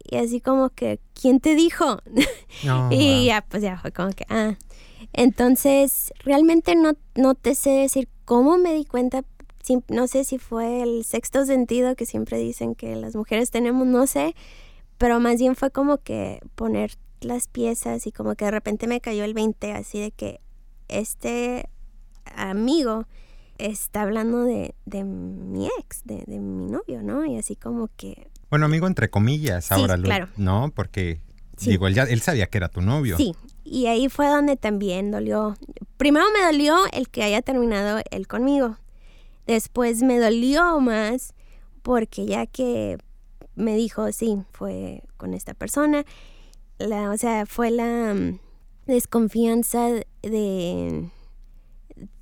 Y 0.04 0.18
así 0.18 0.42
como 0.42 0.70
que, 0.70 1.00
¿quién 1.14 1.40
te 1.40 1.56
dijo? 1.56 2.00
y 2.90 3.26
ya, 3.26 3.46
pues 3.48 3.62
ya 3.62 3.78
fue 3.78 3.92
como 3.92 4.10
que, 4.12 4.26
ah. 4.30 4.56
Entonces, 5.14 6.14
realmente 6.24 6.76
no, 6.76 6.94
no 7.16 7.36
te 7.36 7.56
sé 7.56 7.72
decir 7.72 8.08
cómo 8.26 8.58
me 8.58 8.74
di 8.74 8.86
cuenta, 8.86 9.24
no 9.88 10.08
sé 10.08 10.24
si 10.24 10.38
fue 10.38 10.82
el 10.82 11.04
sexto 11.06 11.46
sentido 11.46 11.96
que 11.96 12.06
siempre 12.06 12.38
dicen 12.38 12.76
que 12.76 12.96
las 12.96 13.16
mujeres 13.16 13.52
tenemos, 13.52 13.88
no 13.88 14.08
sé, 14.08 14.36
pero 14.98 15.20
más 15.20 15.40
bien 15.40 15.56
fue 15.56 15.72
como 15.72 15.98
que 15.98 16.40
poner 16.56 16.92
las 17.22 17.48
piezas 17.48 18.08
y 18.08 18.12
como 18.12 18.36
que 18.36 18.46
de 18.46 18.52
repente 18.52 18.88
me 18.88 19.02
cayó 19.02 19.24
el 19.24 19.34
20 19.34 19.74
así 19.74 20.00
de 20.00 20.12
que 20.12 20.40
este 20.88 21.70
amigo 22.36 23.06
está 23.58 24.04
hablando 24.04 24.44
de, 24.44 24.74
de 24.86 25.04
mi 25.04 25.68
ex, 25.80 26.02
de, 26.06 26.24
de, 26.26 26.40
mi 26.40 26.72
novio, 26.72 27.04
¿no? 27.04 27.26
Y 27.26 27.38
así 27.38 27.56
como 27.56 27.90
que 27.98 28.28
Bueno, 28.50 28.66
amigo 28.66 28.88
entre 28.88 29.10
comillas, 29.10 29.72
ahora 29.72 29.98
lo, 29.98 30.04
claro. 30.04 30.30
¿no? 30.38 30.72
Porque 30.74 31.22
digo, 31.60 31.88
él 31.88 31.94
ya 31.94 32.04
él 32.04 32.22
sabía 32.22 32.48
que 32.48 32.58
era 32.58 32.70
tu 32.70 32.82
novio. 32.82 33.18
Sí, 33.18 33.36
y 33.64 33.88
ahí 33.88 34.10
fue 34.10 34.28
donde 34.28 34.56
también 34.56 35.12
dolió. 35.12 35.56
Primero 35.98 36.26
me 36.34 36.46
dolió 36.46 36.78
el 36.94 37.10
que 37.10 37.24
haya 37.24 37.42
terminado 37.42 38.02
él 38.12 38.28
conmigo. 38.28 38.78
Después 39.50 40.04
me 40.04 40.20
dolió 40.20 40.80
más 40.80 41.34
porque 41.82 42.28
ya 42.28 42.46
que 42.46 43.00
me 43.56 43.76
dijo, 43.76 44.12
sí, 44.12 44.44
fue 44.52 45.02
con 45.18 45.34
esta 45.34 45.56
persona, 45.56 46.06
la, 46.78 47.10
o 47.10 47.18
sea, 47.18 47.48
fue 47.48 47.72
la 47.72 48.14
mm, 48.14 48.40
desconfianza 48.86 49.90
de, 50.22 51.10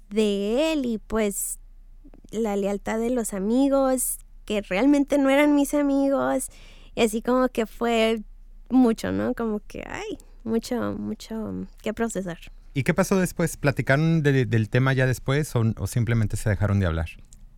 de 0.09 0.71
él 0.71 0.85
y 0.85 0.99
pues 0.99 1.59
la 2.31 2.55
lealtad 2.55 2.97
de 2.97 3.09
los 3.09 3.33
amigos, 3.33 4.19
que 4.45 4.61
realmente 4.61 5.17
no 5.17 5.29
eran 5.29 5.53
mis 5.53 5.73
amigos, 5.73 6.47
y 6.95 7.01
así 7.01 7.21
como 7.21 7.49
que 7.49 7.65
fue 7.65 8.21
mucho, 8.69 9.11
¿no? 9.11 9.33
Como 9.33 9.59
que, 9.67 9.83
ay, 9.85 10.17
mucho, 10.45 10.93
mucho 10.93 11.67
que 11.83 11.93
procesar. 11.93 12.39
¿Y 12.77 12.83
qué 12.83 12.93
pasó 12.93 13.17
después? 13.17 13.57
¿Platicaron 13.57 14.21
del 14.21 14.69
tema 14.69 14.93
ya 14.93 15.07
después 15.07 15.51
o, 15.55 15.87
simplemente 15.87 16.37
se 16.37 16.47
dejaron 16.47 16.79
de 16.79 16.85
hablar? 16.85 17.07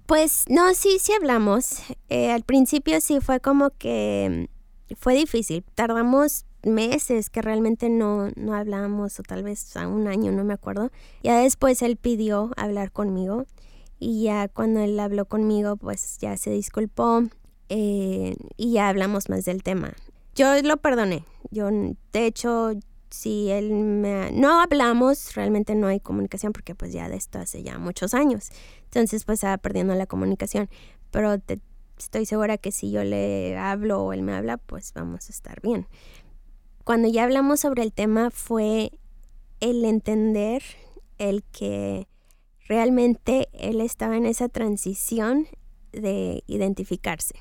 Pues 0.05 0.45
no, 0.47 0.73
sí, 0.73 0.95
sí 0.97 1.12
hablamos. 1.12 1.82
Eh, 2.08 2.32
al 2.32 2.43
principio 2.43 3.01
sí 3.01 3.19
fue 3.19 3.41
como 3.41 3.71
que 3.71 4.49
fue 4.95 5.15
difícil. 5.15 5.65
Tardamos 5.75 6.45
meses 6.63 7.29
que 7.29 7.41
realmente 7.41 7.89
no, 7.89 8.29
no 8.38 8.53
hablamos 8.53 9.19
o 9.19 9.23
tal 9.23 9.43
vez 9.43 9.75
a 9.75 9.89
un 9.89 10.08
año, 10.08 10.32
no 10.32 10.45
me 10.45 10.53
acuerdo. 10.53 10.89
Ya 11.21 11.39
después 11.39 11.82
él 11.82 11.97
pidió 11.97 12.51
hablar 12.55 12.93
conmigo 12.93 13.45
y 13.99 14.23
ya 14.23 14.47
cuando 14.47 14.79
él 14.79 14.97
habló 14.97 15.25
conmigo 15.25 15.75
pues 15.75 16.17
ya 16.19 16.38
se 16.38 16.51
disculpó 16.51 17.23
eh, 17.67 18.38
y 18.55 18.71
ya 18.71 18.88
hablamos 18.88 19.27
más 19.27 19.43
del 19.43 19.63
tema. 19.63 19.91
Yo 20.34 20.62
lo 20.62 20.77
perdoné. 20.77 21.25
Yo, 21.51 21.69
de 22.13 22.25
hecho, 22.25 22.71
si 23.10 23.50
él 23.50 23.72
me... 23.72 24.32
No 24.32 24.62
hablamos, 24.62 25.36
realmente 25.36 25.76
no 25.76 25.88
hay 25.88 26.00
comunicación 26.00 26.54
porque 26.54 26.76
pues 26.76 26.93
ya 26.93 27.10
de 27.10 27.15
esto 27.15 27.39
hace 27.39 27.63
ya 27.63 27.78
muchos 27.78 28.13
años. 28.13 28.50
Entonces 28.86 29.26
pues 29.26 29.39
estaba 29.39 29.58
perdiendo 29.58 29.95
la 29.95 30.06
comunicación. 30.06 30.69
Pero 31.12 31.38
estoy 31.98 32.26
segura 32.26 32.58
que 32.58 32.72
si 32.72 32.91
yo 32.91 33.04
le 33.04 33.58
hablo 33.58 34.02
o 34.04 34.13
él 34.13 34.22
me 34.22 34.34
habla, 34.34 34.58
pues 34.58 34.93
vamos 34.93 35.30
a 35.30 35.32
estar 35.32 35.62
bien. 35.62 35.88
Cuando 36.84 37.08
ya 37.08 37.24
hablamos 37.24 37.60
sobre 37.60 37.84
el 37.84 37.93
tema 37.93 38.32
fue 38.32 38.91
el 39.60 39.86
entender 39.86 40.63
el 41.17 41.43
que 41.43 42.08
realmente 42.67 43.50
él 43.54 43.82
estaba 43.82 44.17
en 44.17 44.26
esa 44.26 44.50
transición 44.50 45.48
de 45.91 46.43
identificarse 46.48 47.36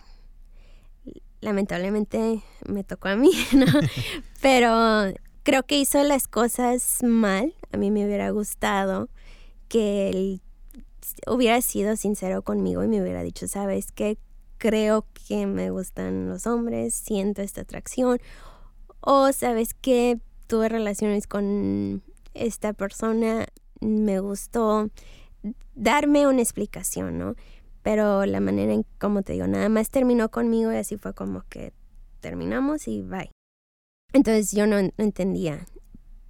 lamentablemente 1.40 2.42
me 2.66 2.84
tocó 2.84 3.08
a 3.08 3.16
mí, 3.16 3.30
¿no? 3.52 3.66
Pero 4.40 5.12
creo 5.48 5.62
que 5.62 5.78
hizo 5.78 6.04
las 6.04 6.28
cosas 6.28 7.02
mal. 7.02 7.54
A 7.72 7.78
mí 7.78 7.90
me 7.90 8.04
hubiera 8.04 8.28
gustado 8.28 9.08
que 9.68 10.10
él 10.10 10.42
hubiera 11.26 11.62
sido 11.62 11.96
sincero 11.96 12.42
conmigo 12.42 12.84
y 12.84 12.86
me 12.86 13.00
hubiera 13.00 13.22
dicho, 13.22 13.48
sabes 13.48 13.90
qué, 13.90 14.18
creo 14.58 15.06
que 15.26 15.46
me 15.46 15.70
gustan 15.70 16.28
los 16.28 16.46
hombres, 16.46 16.92
siento 16.92 17.40
esta 17.40 17.62
atracción. 17.62 18.18
O 19.00 19.32
sabes 19.32 19.72
que 19.72 20.20
tuve 20.48 20.68
relaciones 20.68 21.26
con 21.26 22.02
esta 22.34 22.74
persona, 22.74 23.46
me 23.80 24.20
gustó 24.20 24.90
darme 25.74 26.26
una 26.26 26.42
explicación, 26.42 27.16
¿no? 27.16 27.36
Pero 27.80 28.26
la 28.26 28.40
manera 28.40 28.74
en, 28.74 28.84
como 28.98 29.22
te 29.22 29.32
digo, 29.32 29.46
nada 29.46 29.70
más 29.70 29.88
terminó 29.88 30.30
conmigo 30.30 30.70
y 30.74 30.76
así 30.76 30.98
fue 30.98 31.14
como 31.14 31.42
que 31.48 31.72
terminamos 32.20 32.86
y 32.86 33.00
bye. 33.00 33.37
Entonces 34.12 34.52
yo 34.52 34.66
no, 34.66 34.78
entendía. 34.78 35.66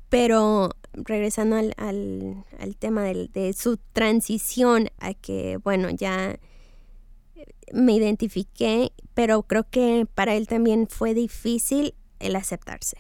Pero 0.08 0.70
regresando 0.92 1.56
al, 1.56 1.74
al, 1.76 2.76
tema 2.78 3.02
de 3.02 3.52
su 3.56 3.76
transición 3.92 4.88
a 4.98 5.14
que, 5.14 5.58
bueno, 5.58 5.90
ya 5.90 6.38
me 7.72 7.92
identifiqué, 7.92 8.92
pero 9.14 9.42
creo 9.42 9.68
que 9.68 10.06
para 10.14 10.34
él 10.34 10.46
también 10.46 10.86
fue 10.88 11.14
difícil 11.14 11.94
el 12.18 12.36
aceptarse. 12.36 12.96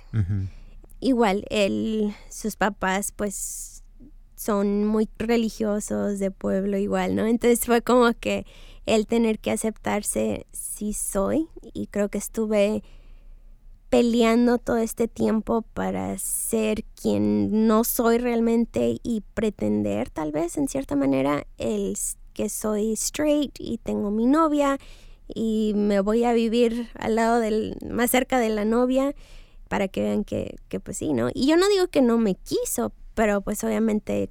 Igual, 1.00 1.44
él, 1.50 2.14
sus 2.28 2.56
papás, 2.56 3.12
pues 3.12 3.82
son 4.36 4.84
muy 4.84 5.08
religiosos 5.18 6.18
de 6.18 6.30
pueblo 6.30 6.76
igual, 6.76 7.16
¿no? 7.16 7.26
Entonces 7.26 7.64
fue 7.64 7.82
como 7.82 8.12
que 8.14 8.46
el 8.86 9.06
tener 9.06 9.38
que 9.38 9.50
aceptarse 9.50 10.46
sí 10.52 10.92
soy 10.92 11.48
y 11.74 11.88
creo 11.88 12.08
que 12.08 12.18
estuve 12.18 12.82
peleando 13.90 14.58
todo 14.58 14.76
este 14.76 15.08
tiempo 15.08 15.62
para 15.62 16.18
ser 16.18 16.84
quien 17.00 17.66
no 17.66 17.84
soy 17.84 18.18
realmente 18.18 18.98
y 19.02 19.22
pretender 19.34 20.10
tal 20.10 20.32
vez 20.32 20.58
en 20.58 20.68
cierta 20.68 20.94
manera 20.94 21.46
el 21.56 21.96
que 22.34 22.48
soy 22.48 22.92
straight 22.92 23.56
y 23.58 23.78
tengo 23.78 24.10
mi 24.10 24.26
novia 24.26 24.78
y 25.34 25.72
me 25.74 26.00
voy 26.00 26.24
a 26.24 26.32
vivir 26.32 26.88
al 26.98 27.16
lado 27.16 27.40
del 27.40 27.76
más 27.88 28.10
cerca 28.10 28.38
de 28.38 28.48
la 28.50 28.64
novia 28.64 29.14
para 29.68 29.88
que 29.88 30.02
vean 30.02 30.24
que, 30.24 30.56
que 30.68 30.80
pues 30.80 30.98
sí, 30.98 31.12
¿no? 31.12 31.28
Y 31.34 31.46
yo 31.46 31.56
no 31.56 31.68
digo 31.68 31.88
que 31.88 32.00
no 32.00 32.18
me 32.18 32.34
quiso, 32.34 32.92
pero 33.14 33.40
pues 33.40 33.64
obviamente 33.64 34.30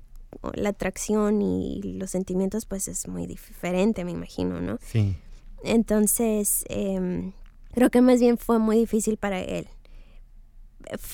la 0.54 0.70
atracción 0.70 1.42
y 1.42 1.82
los 1.84 2.12
sentimientos 2.12 2.66
pues 2.66 2.88
es 2.88 3.08
muy 3.08 3.28
diferente, 3.28 4.06
me 4.06 4.12
imagino, 4.12 4.62
¿no? 4.62 4.78
Sí. 4.82 5.16
Entonces, 5.64 6.64
em, 6.70 7.34
creo 7.78 7.92
que 7.92 8.02
más 8.02 8.20
bien 8.20 8.40
fue 8.40 8.58
muy 8.58 8.76
difícil 8.76 9.18
para 9.18 9.40
él. 9.40 9.68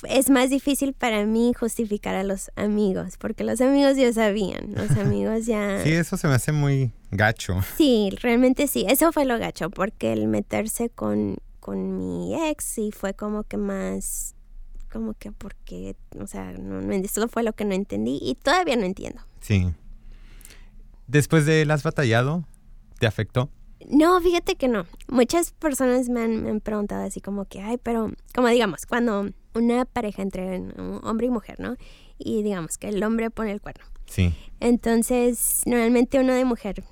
Es 0.08 0.30
más 0.30 0.49
difícil 0.49 0.93
para 0.93 1.26
mí 1.26 1.52
justificar 1.54 2.15
a 2.15 2.23
los 2.23 2.52
amigos, 2.56 3.17
porque 3.17 3.43
los 3.43 3.60
amigos 3.60 3.97
ya 3.97 4.13
sabían, 4.13 4.73
los 4.73 4.91
amigos 4.97 5.45
ya... 5.45 5.84
sí, 5.84 5.91
eso 5.91 6.15
se 6.15 6.26
me 6.30 6.36
hace 6.36 6.54
muy 6.54 6.93
gacho. 7.12 7.60
Sí, 7.76 8.12
realmente 8.21 8.67
sí, 8.67 8.86
eso 8.88 9.12
fue 9.12 9.26
lo 9.26 9.38
gacho, 9.39 9.71
porque 9.71 10.13
el 10.13 10.30
meterse 10.30 10.89
con, 10.89 11.36
con 11.60 11.97
mi 11.97 12.34
ex 12.47 12.78
y 12.78 12.93
fue 12.93 13.13
como 13.13 13.43
que 13.43 13.58
más 13.58 14.34
como 14.89 15.15
que 15.15 15.34
porque, 15.34 15.97
o 16.17 16.28
sea, 16.28 16.54
no, 16.54 16.80
no, 16.80 16.93
eso 16.93 17.28
fue 17.28 17.43
lo 17.43 17.52
que 17.52 17.65
no 17.65 17.73
entendí 17.73 18.19
y 18.21 18.36
todavía 18.36 18.78
no 18.78 18.86
entiendo. 18.86 19.21
Sí. 19.41 19.73
Después 21.08 21.45
de 21.45 21.63
él 21.63 21.71
has 21.71 21.84
batallado, 21.84 22.45
¿te 22.99 23.06
afectó? 23.06 23.49
No, 23.89 24.19
fíjate 24.21 24.55
que 24.55 24.67
no. 24.67 24.85
Muchas 25.07 25.51
personas 25.51 26.09
me 26.09 26.21
han, 26.21 26.61
preguntado 26.61 27.03
así 27.03 27.21
como 27.21 27.45
que, 27.45 27.61
ay, 27.61 27.77
pero, 27.81 28.11
como 28.33 28.47
digamos, 28.47 28.85
cuando 28.85 29.29
una 29.53 29.85
pareja 29.85 30.21
entre 30.21 30.59
un 30.59 30.99
hombre 31.03 31.27
y 31.27 31.29
mujer, 31.29 31.59
¿no? 31.59 31.75
Y 32.17 32.43
digamos 32.43 32.77
que 32.77 32.89
el 32.89 33.03
hombre 33.03 33.29
pone 33.29 33.51
el 33.51 33.61
cuerno. 33.61 33.85
Sí. 34.05 34.33
Entonces, 34.59 35.61
normalmente 35.65 36.19
uno 36.19 36.33
de 36.33 36.45
mujer, 36.45 36.83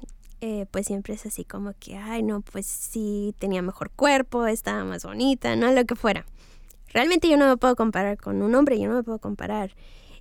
eh, 0.41 0.65
pues 0.71 0.87
siempre 0.87 1.13
es 1.13 1.25
así 1.25 1.43
como 1.43 1.73
que, 1.79 1.97
ay, 1.97 2.23
no, 2.23 2.41
pues 2.41 2.65
sí, 2.65 3.35
tenía 3.39 3.61
mejor 3.61 3.91
cuerpo, 3.91 4.47
estaba 4.47 4.83
más 4.83 5.03
bonita, 5.03 5.55
¿no? 5.55 5.71
Lo 5.71 5.85
que 5.85 5.95
fuera 5.95 6.25
realmente 6.93 7.29
yo 7.29 7.37
no 7.37 7.47
me 7.47 7.57
puedo 7.57 7.75
comparar 7.75 8.17
con 8.17 8.41
un 8.41 8.53
hombre, 8.55 8.79
yo 8.79 8.87
no 8.89 8.95
me 8.95 9.03
puedo 9.03 9.19
comparar. 9.19 9.71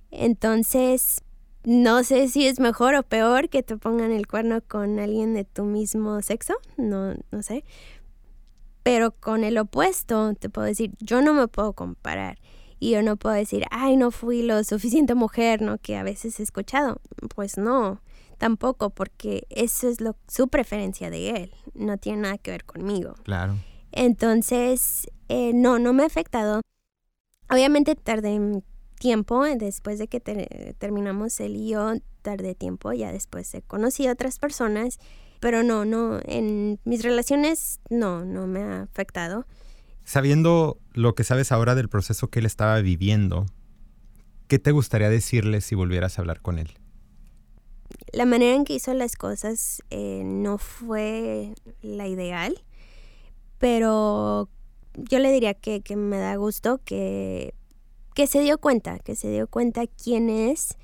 Entonces, 0.09 1.21
no 1.63 2.03
sé 2.03 2.27
si 2.27 2.47
es 2.47 2.59
mejor 2.59 2.95
o 2.95 3.03
peor 3.03 3.49
que 3.49 3.63
te 3.63 3.77
pongan 3.77 4.11
el 4.11 4.27
cuerno 4.27 4.61
con 4.67 4.99
alguien 4.99 5.33
de 5.33 5.43
tu 5.43 5.63
mismo 5.63 6.21
sexo, 6.21 6.55
no, 6.77 7.13
no 7.31 7.43
sé. 7.43 7.63
Pero 8.83 9.11
con 9.11 9.43
el 9.43 9.57
opuesto, 9.57 10.33
te 10.33 10.49
puedo 10.49 10.65
decir, 10.65 10.91
yo 10.99 11.21
no 11.21 11.33
me 11.33 11.47
puedo 11.47 11.73
comparar. 11.73 12.39
Y 12.79 12.91
yo 12.91 13.03
no 13.03 13.15
puedo 13.15 13.35
decir, 13.35 13.65
ay, 13.69 13.95
no 13.95 14.09
fui 14.09 14.41
lo 14.41 14.63
suficiente 14.63 15.13
mujer, 15.13 15.61
¿no? 15.61 15.77
Que 15.77 15.97
a 15.97 16.03
veces 16.03 16.39
he 16.39 16.43
escuchado. 16.43 16.99
Pues 17.35 17.59
no, 17.59 18.01
tampoco, 18.39 18.89
porque 18.89 19.45
eso 19.51 19.87
es 19.87 20.01
lo, 20.01 20.15
su 20.27 20.47
preferencia 20.47 21.11
de 21.11 21.29
él. 21.29 21.51
No 21.75 21.99
tiene 21.99 22.23
nada 22.23 22.39
que 22.39 22.49
ver 22.49 22.65
conmigo. 22.65 23.13
Claro. 23.23 23.57
Entonces, 23.91 25.07
eh, 25.29 25.51
no, 25.53 25.77
no 25.77 25.93
me 25.93 26.01
ha 26.01 26.07
afectado. 26.07 26.61
Obviamente 27.51 27.95
tardé 27.95 28.39
tiempo, 29.01 29.45
eh, 29.45 29.57
después 29.57 29.99
de 29.99 30.07
que 30.07 30.19
terminamos 30.77 31.39
él 31.39 31.55
y 31.55 31.69
yo, 31.69 31.95
tardé 32.21 32.55
tiempo, 32.55 32.93
ya 32.93 33.11
después 33.11 33.53
he 33.53 33.61
conocido 33.61 34.11
a 34.11 34.13
otras 34.13 34.39
personas, 34.39 34.99
pero 35.39 35.63
no, 35.63 35.83
no, 35.83 36.19
en 36.23 36.79
mis 36.85 37.03
relaciones 37.03 37.79
no, 37.89 38.23
no 38.23 38.47
me 38.47 38.61
ha 38.61 38.81
afectado. 38.83 39.45
Sabiendo 40.05 40.77
lo 40.93 41.15
que 41.15 41.23
sabes 41.23 41.51
ahora 41.51 41.75
del 41.75 41.89
proceso 41.89 42.29
que 42.29 42.39
él 42.39 42.45
estaba 42.45 42.79
viviendo, 42.79 43.45
¿qué 44.47 44.59
te 44.59 44.71
gustaría 44.71 45.09
decirle 45.09 45.61
si 45.61 45.75
volvieras 45.75 46.17
a 46.17 46.21
hablar 46.21 46.41
con 46.41 46.59
él? 46.59 46.69
La 48.13 48.25
manera 48.25 48.55
en 48.55 48.63
que 48.63 48.75
hizo 48.75 48.93
las 48.93 49.15
cosas 49.15 49.81
eh, 49.89 50.21
no 50.23 50.57
fue 50.57 51.53
la 51.81 52.07
ideal 52.07 52.63
pero 53.61 54.49
yo 54.95 55.19
le 55.19 55.31
diría 55.31 55.53
que, 55.53 55.83
me 55.95 56.17
da 56.17 56.35
gusto 56.35 56.81
que, 56.83 57.53
que 58.13 58.27
se 58.27 58.41
dio 58.41 58.57
cuenta, 58.57 58.99
que 58.99 59.15
se 59.15 59.29
dio 59.29 59.47
cuenta 59.47 59.85
quién 59.87 60.29
es 60.29 60.77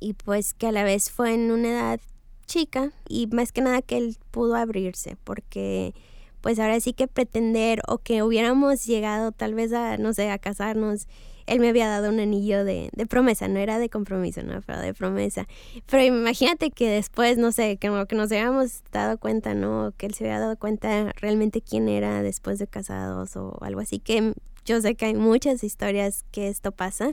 y 0.00 0.14
pues 0.14 0.54
que 0.54 0.68
a 0.68 0.72
la 0.72 0.84
vez 0.84 1.10
fue 1.10 1.34
en 1.34 1.50
una 1.50 1.68
edad 1.68 2.00
chica 2.46 2.92
y 3.08 3.26
más 3.26 3.52
que 3.52 3.60
nada 3.60 3.82
que 3.82 3.98
él 3.98 4.16
pudo 4.30 4.56
abrirse 4.56 5.16
porque 5.24 5.94
pues 6.40 6.58
ahora 6.58 6.80
sí 6.80 6.92
que 6.92 7.08
pretender 7.08 7.82
o 7.88 7.98
que 7.98 8.22
hubiéramos 8.22 8.86
llegado 8.86 9.32
tal 9.32 9.54
vez 9.54 9.72
a, 9.72 9.96
no 9.98 10.12
sé, 10.12 10.30
a 10.30 10.38
casarnos. 10.38 11.06
Él 11.46 11.60
me 11.60 11.68
había 11.70 11.88
dado 11.88 12.10
un 12.10 12.20
anillo 12.20 12.62
de, 12.64 12.90
de 12.92 13.06
promesa, 13.06 13.48
no 13.48 13.58
era 13.58 13.78
de 13.78 13.88
compromiso, 13.88 14.42
¿no? 14.42 14.60
Pero 14.66 14.80
de 14.80 14.92
promesa. 14.92 15.48
Pero 15.86 16.04
imagínate 16.04 16.70
que 16.70 16.90
después, 16.90 17.38
no 17.38 17.52
sé, 17.52 17.78
que, 17.78 18.06
que 18.08 18.16
nos 18.16 18.30
habíamos 18.30 18.82
dado 18.92 19.18
cuenta, 19.18 19.54
¿no? 19.54 19.92
Que 19.96 20.06
él 20.06 20.14
se 20.14 20.24
había 20.24 20.40
dado 20.40 20.58
cuenta 20.58 21.10
realmente 21.16 21.62
quién 21.62 21.88
era 21.88 22.22
después 22.22 22.58
de 22.58 22.66
casados 22.66 23.34
o 23.36 23.56
algo 23.62 23.80
así. 23.80 23.98
Que 23.98 24.34
yo 24.68 24.80
sé 24.82 24.94
que 24.94 25.06
hay 25.06 25.14
muchas 25.14 25.64
historias 25.64 26.24
que 26.30 26.48
esto 26.48 26.72
pasa, 26.72 27.12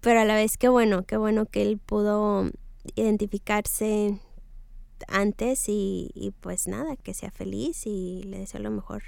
pero 0.00 0.20
a 0.20 0.24
la 0.24 0.34
vez 0.34 0.56
qué 0.56 0.68
bueno, 0.68 1.04
qué 1.04 1.16
bueno 1.16 1.46
que 1.46 1.62
él 1.62 1.78
pudo 1.78 2.48
identificarse 2.94 4.18
antes 5.08 5.64
y, 5.66 6.32
pues 6.40 6.68
nada, 6.68 6.96
que 6.96 7.12
sea 7.12 7.30
feliz 7.30 7.86
y 7.86 8.22
le 8.22 8.38
deseo 8.38 8.60
lo 8.60 8.70
mejor. 8.70 9.02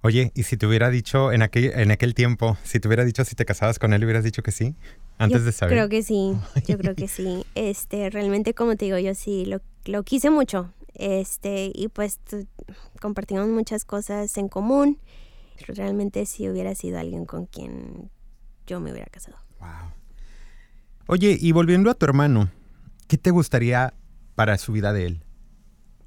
Oye, 0.00 0.32
¿y 0.34 0.44
si 0.44 0.56
te 0.56 0.66
hubiera 0.66 0.90
dicho 0.90 1.32
en 1.32 1.42
aquel, 1.42 1.72
en 1.74 1.90
aquel 1.90 2.14
tiempo, 2.14 2.56
si 2.62 2.80
te 2.80 2.88
hubiera 2.88 3.04
dicho 3.04 3.24
si 3.24 3.34
te 3.34 3.44
casabas 3.44 3.78
con 3.78 3.92
él, 3.92 4.02
hubieras 4.04 4.24
dicho 4.24 4.42
que 4.42 4.52
sí? 4.52 4.74
Antes 5.18 5.44
de 5.44 5.52
saber. 5.52 5.74
Creo 5.74 5.88
que 5.88 6.02
sí, 6.02 6.34
yo 6.66 6.78
creo 6.78 6.94
que 6.94 7.08
sí. 7.08 7.44
Este, 7.54 8.08
realmente 8.08 8.54
como 8.54 8.76
te 8.76 8.86
digo, 8.86 8.98
yo 8.98 9.14
sí 9.14 9.44
lo, 9.44 9.60
lo 9.84 10.02
quise 10.04 10.30
mucho. 10.30 10.72
Este, 10.94 11.70
y 11.74 11.88
pues 11.88 12.20
compartimos 13.00 13.48
muchas 13.48 13.84
cosas 13.84 14.36
en 14.38 14.48
común. 14.48 14.98
Realmente 15.66 16.24
sí 16.26 16.48
hubiera 16.48 16.74
sido 16.74 16.98
alguien 16.98 17.24
con 17.24 17.46
quien 17.46 18.10
yo 18.66 18.80
me 18.80 18.92
hubiera 18.92 19.06
casado. 19.06 19.38
Wow. 19.60 19.92
Oye, 21.06 21.36
y 21.40 21.52
volviendo 21.52 21.90
a 21.90 21.94
tu 21.94 22.04
hermano, 22.04 22.50
¿qué 23.06 23.16
te 23.16 23.30
gustaría 23.30 23.94
para 24.34 24.58
su 24.58 24.72
vida 24.72 24.92
de 24.92 25.06
él 25.06 25.24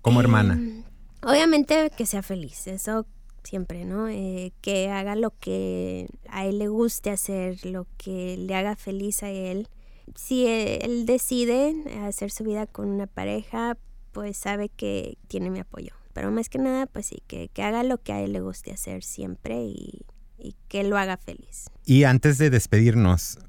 como 0.02 0.22
hermana? 0.22 0.54
Em, 0.54 0.84
obviamente 1.24 1.92
que 1.96 2.06
sea 2.06 2.22
feliz, 2.22 2.68
eso 2.68 3.06
siempre, 3.44 3.86
¿no? 3.86 4.08
Eh, 4.08 4.54
que 4.62 4.90
haga 4.90 5.16
lo 5.16 5.32
que 5.40 6.08
a 6.30 6.46
él 6.46 6.60
le 6.60 6.68
guste 6.68 7.10
hacer, 7.10 7.66
lo 7.66 7.88
que 7.98 8.38
le 8.38 8.56
haga 8.56 8.76
feliz 8.76 9.24
a 9.24 9.30
él. 9.30 9.68
Si 10.16 10.46
él 10.46 11.06
decide 11.06 11.76
hacer 12.06 12.32
su 12.32 12.44
vida 12.44 12.68
con 12.68 12.90
una 12.90 13.08
pareja, 13.08 13.78
pues 14.12 14.38
sabe 14.38 14.70
que 14.70 15.18
tiene 15.28 15.50
mi 15.50 15.60
apoyo. 15.60 15.94
Pero 16.22 16.32
más 16.32 16.50
que 16.50 16.60
nada, 16.60 16.86
pues 16.86 17.08
sí, 17.08 17.24
que, 17.26 17.50
haga 17.64 17.82
lo 17.82 17.98
que 17.98 18.14
a 18.14 18.22
él 18.22 18.34
le 18.34 18.42
guste 18.42 18.72
hacer 18.72 19.04
siempre 19.04 19.56
y, 19.64 20.06
y 20.38 20.56
que 20.68 20.84
lo 20.84 20.96
haga 20.96 21.18
feliz. 21.18 21.66
Y 21.84 22.04
antes 22.04 22.38
de 22.38 22.52
despedirnos, 22.52 23.40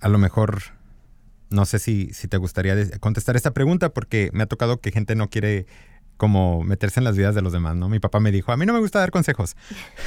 a 0.00 0.08
lo 0.08 0.16
mejor 0.16 0.62
no 1.50 1.66
sé 1.66 1.78
si, 1.78 2.08
si 2.14 2.26
te 2.26 2.38
gustaría 2.38 2.74
contestar 3.00 3.36
esta 3.36 3.50
pregunta 3.50 3.92
porque 3.92 4.30
me 4.32 4.44
ha 4.44 4.46
tocado 4.46 4.80
que 4.80 4.92
gente 4.92 5.14
no 5.14 5.28
quiere 5.28 5.66
como 6.16 6.64
meterse 6.64 7.00
en 7.00 7.04
las 7.04 7.18
vidas 7.18 7.34
de 7.34 7.42
los 7.42 7.52
demás, 7.52 7.76
¿no? 7.76 7.90
Mi 7.90 7.98
papá 7.98 8.18
me 8.18 8.32
dijo, 8.32 8.50
a 8.50 8.56
mí 8.56 8.64
no 8.64 8.72
me 8.72 8.80
gusta 8.80 9.00
dar 9.00 9.10
consejos. 9.10 9.54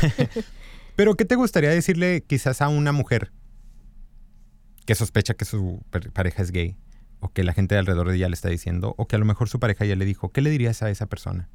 Pero 0.96 1.14
¿qué 1.14 1.26
te 1.26 1.36
gustaría 1.36 1.70
decirle 1.70 2.24
quizás 2.26 2.64
a 2.64 2.70
una 2.70 2.92
mujer 2.92 3.32
que 4.88 4.96
sospecha 4.96 5.36
que 5.36 5.46
su 5.46 5.84
pareja 6.12 6.42
es 6.42 6.50
gay? 6.50 6.76
O 7.20 7.30
que 7.30 7.44
la 7.44 7.54
gente 7.54 7.78
alrededor 7.78 8.10
de 8.10 8.16
ella 8.16 8.30
le 8.30 8.34
está 8.34 8.50
diciendo, 8.50 8.96
o 8.98 9.08
que 9.08 9.16
a 9.16 9.20
lo 9.20 9.26
mejor 9.26 9.48
su 9.48 9.60
pareja 9.60 9.86
ya 9.86 9.96
le 9.96 10.06
dijo, 10.06 10.30
¿qué 10.30 10.42
le 10.42 10.50
dirías 10.50 10.82
a 10.82 10.90
esa 10.90 11.06
persona? 11.06 11.50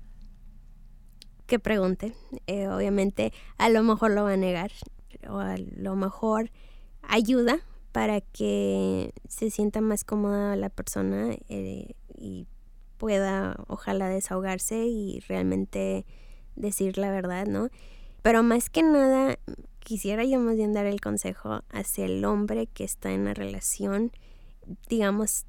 Que 1.48 1.58
pregunte. 1.58 2.12
Eh, 2.46 2.68
obviamente, 2.68 3.32
a 3.56 3.70
lo 3.70 3.82
mejor 3.82 4.10
lo 4.10 4.24
va 4.24 4.34
a 4.34 4.36
negar, 4.36 4.70
o 5.28 5.38
a 5.38 5.56
lo 5.56 5.96
mejor 5.96 6.50
ayuda 7.00 7.58
para 7.90 8.20
que 8.20 9.14
se 9.28 9.50
sienta 9.50 9.80
más 9.80 10.04
cómoda 10.04 10.56
la 10.56 10.68
persona 10.68 11.34
eh, 11.48 11.94
y 12.14 12.46
pueda 12.98 13.56
ojalá 13.66 14.10
desahogarse 14.10 14.86
y 14.86 15.20
realmente 15.20 16.04
decir 16.54 16.98
la 16.98 17.10
verdad, 17.10 17.46
¿no? 17.46 17.70
Pero 18.20 18.42
más 18.42 18.68
que 18.68 18.82
nada, 18.82 19.38
quisiera 19.78 20.24
yo 20.24 20.38
más 20.40 20.56
bien 20.56 20.74
dar 20.74 20.84
el 20.84 21.00
consejo 21.00 21.62
hacia 21.70 22.04
el 22.04 22.22
hombre 22.26 22.66
que 22.66 22.84
está 22.84 23.10
en 23.12 23.24
la 23.24 23.32
relación, 23.32 24.12
digamos, 24.90 25.46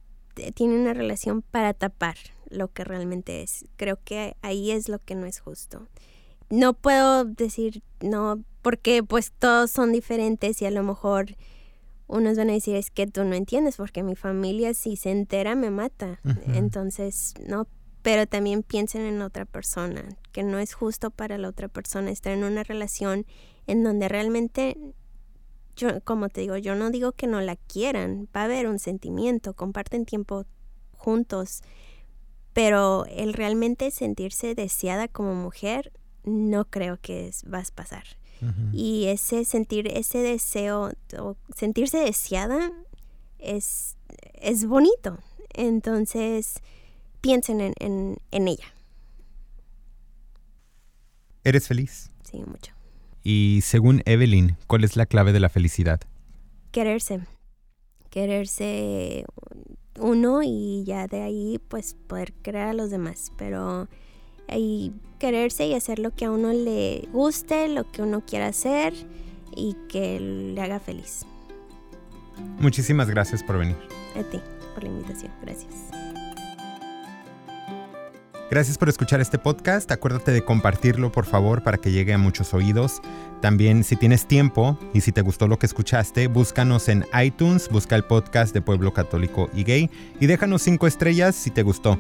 tiene 0.53 0.79
una 0.79 0.93
relación 0.93 1.41
para 1.41 1.73
tapar 1.73 2.15
lo 2.49 2.71
que 2.71 2.83
realmente 2.83 3.41
es. 3.41 3.65
Creo 3.77 3.99
que 4.03 4.35
ahí 4.41 4.71
es 4.71 4.89
lo 4.89 4.99
que 4.99 5.15
no 5.15 5.25
es 5.25 5.39
justo. 5.39 5.88
No 6.49 6.73
puedo 6.73 7.25
decir 7.25 7.83
no, 8.01 8.43
porque 8.62 9.03
pues 9.03 9.31
todos 9.31 9.71
son 9.71 9.91
diferentes 9.91 10.62
y 10.62 10.65
a 10.65 10.71
lo 10.71 10.83
mejor 10.83 11.35
unos 12.07 12.38
van 12.38 12.49
a 12.49 12.53
decir 12.53 12.75
es 12.75 12.89
que 12.89 13.05
tú 13.05 13.23
no 13.23 13.35
entiendes 13.35 13.77
porque 13.77 14.01
mi 14.01 14.15
familia 14.15 14.73
si 14.73 14.95
se 14.95 15.12
entera 15.12 15.55
me 15.55 15.69
mata. 15.69 16.19
Entonces, 16.53 17.35
no, 17.47 17.67
pero 18.01 18.25
también 18.25 18.63
piensen 18.63 19.03
en 19.03 19.21
otra 19.21 19.45
persona, 19.45 20.03
que 20.31 20.43
no 20.43 20.57
es 20.57 20.73
justo 20.73 21.12
para 21.12 21.38
la 21.38 21.49
otra 21.49 21.67
persona 21.67 22.09
estar 22.09 22.33
en 22.33 22.43
una 22.43 22.63
relación 22.63 23.25
en 23.67 23.83
donde 23.83 24.07
realmente 24.07 24.75
yo 25.75 26.01
como 26.03 26.29
te 26.29 26.41
digo, 26.41 26.57
yo 26.57 26.75
no 26.75 26.89
digo 26.89 27.13
que 27.13 27.27
no 27.27 27.39
la 27.41 27.55
quieran, 27.55 28.27
va 28.35 28.41
a 28.41 28.45
haber 28.45 28.67
un 28.67 28.79
sentimiento, 28.79 29.53
comparten 29.53 30.05
tiempo 30.05 30.45
juntos, 30.97 31.62
pero 32.60 33.06
el 33.06 33.32
realmente 33.32 33.89
sentirse 33.89 34.54
deseada 34.54 35.08
como 35.08 35.34
mujer 35.34 35.93
no 36.26 36.65
creo 36.65 37.00
que 37.02 37.32
va 37.52 37.60
a 37.60 37.63
pasar. 37.74 38.04
Y 38.74 39.06
ese 39.06 39.45
sentir, 39.45 39.88
ese 39.88 40.17
deseo, 40.17 40.91
o 41.17 41.38
sentirse 41.56 42.00
deseada, 42.00 42.74
es, 43.38 43.95
es 44.34 44.65
bonito. 44.65 45.19
Entonces, 45.54 46.56
piensen 47.22 47.62
en, 47.62 47.74
en, 47.80 48.17
en 48.32 48.48
ella. 48.50 48.74
¿Eres 51.45 51.65
feliz? 51.65 52.12
Sí, 52.30 52.43
mucho. 52.45 52.74
Y 53.24 53.62
según 53.63 54.02
Evelyn, 54.06 54.58
¿cuál 54.67 54.84
es 54.84 54.98
la 54.98 55.06
clave 55.06 55.32
de 55.32 55.39
la 55.39 55.48
felicidad? 55.48 56.02
Quererse. 56.74 57.22
Quererse 58.10 59.24
uno 59.99 60.41
y 60.43 60.83
ya 60.85 61.07
de 61.07 61.21
ahí 61.21 61.59
pues 61.67 61.95
poder 62.07 62.33
crear 62.41 62.69
a 62.69 62.73
los 62.73 62.89
demás. 62.89 63.31
Pero 63.38 63.88
y 64.55 64.91
quererse 65.19 65.67
y 65.67 65.73
hacer 65.73 65.99
lo 65.99 66.12
que 66.12 66.25
a 66.25 66.31
uno 66.31 66.53
le 66.53 67.07
guste, 67.12 67.67
lo 67.67 67.89
que 67.91 68.01
uno 68.01 68.23
quiera 68.25 68.47
hacer 68.47 68.93
y 69.55 69.75
que 69.89 70.19
le 70.19 70.62
haga 70.62 70.79
feliz. 70.79 71.25
Muchísimas 72.59 73.09
gracias 73.09 73.43
por 73.43 73.57
venir. 73.57 73.75
A 74.15 74.23
ti, 74.23 74.39
por 74.73 74.83
la 74.83 74.89
invitación. 74.89 75.31
Gracias. 75.41 75.98
Gracias 78.49 78.79
por 78.79 78.89
escuchar 78.89 79.21
este 79.21 79.38
podcast. 79.38 79.91
Acuérdate 79.91 80.31
de 80.31 80.43
compartirlo, 80.43 81.12
por 81.12 81.27
favor, 81.27 81.62
para 81.62 81.77
que 81.77 81.91
llegue 81.91 82.13
a 82.13 82.17
muchos 82.17 82.55
oídos. 82.55 82.99
También, 83.41 83.83
si 83.83 83.95
tienes 83.95 84.25
tiempo 84.25 84.75
y 84.91 85.01
si 85.01 85.12
te 85.12 85.21
gustó 85.21 85.47
lo 85.47 85.59
que 85.59 85.67
escuchaste, 85.67 86.25
búscanos 86.25 86.89
en 86.89 87.05
iTunes, 87.23 87.69
busca 87.69 87.95
el 87.95 88.05
podcast 88.05 88.51
de 88.51 88.63
Pueblo 88.63 88.91
Católico 88.91 89.51
y 89.53 89.63
Gay 89.63 89.91
y 90.19 90.25
déjanos 90.25 90.63
cinco 90.63 90.88
estrellas 90.88 91.35
si 91.35 91.51
te 91.51 91.62
gustó. 91.62 91.99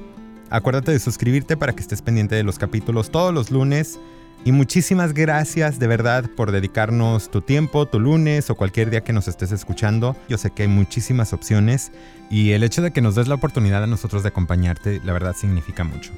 Acuérdate 0.49 0.91
de 0.91 0.99
suscribirte 0.99 1.55
para 1.55 1.73
que 1.73 1.81
estés 1.81 2.01
pendiente 2.01 2.33
de 2.33 2.43
los 2.43 2.57
capítulos 2.57 3.11
todos 3.11 3.31
los 3.31 3.51
lunes. 3.51 3.99
Y 4.43 4.51
muchísimas 4.51 5.13
gracias 5.13 5.77
de 5.77 5.85
verdad 5.85 6.31
por 6.35 6.51
dedicarnos 6.51 7.29
tu 7.29 7.41
tiempo, 7.41 7.85
tu 7.85 7.99
lunes 7.99 8.49
o 8.49 8.55
cualquier 8.55 8.89
día 8.89 9.01
que 9.01 9.13
nos 9.13 9.27
estés 9.27 9.51
escuchando. 9.51 10.15
Yo 10.27 10.39
sé 10.39 10.49
que 10.49 10.63
hay 10.63 10.69
muchísimas 10.69 11.31
opciones 11.31 11.91
y 12.31 12.53
el 12.53 12.63
hecho 12.63 12.81
de 12.81 12.89
que 12.89 13.01
nos 13.01 13.13
des 13.13 13.27
la 13.27 13.35
oportunidad 13.35 13.83
a 13.83 13.87
nosotros 13.87 14.23
de 14.23 14.29
acompañarte, 14.29 14.99
la 15.03 15.13
verdad 15.13 15.35
significa 15.35 15.83
mucho. 15.83 16.11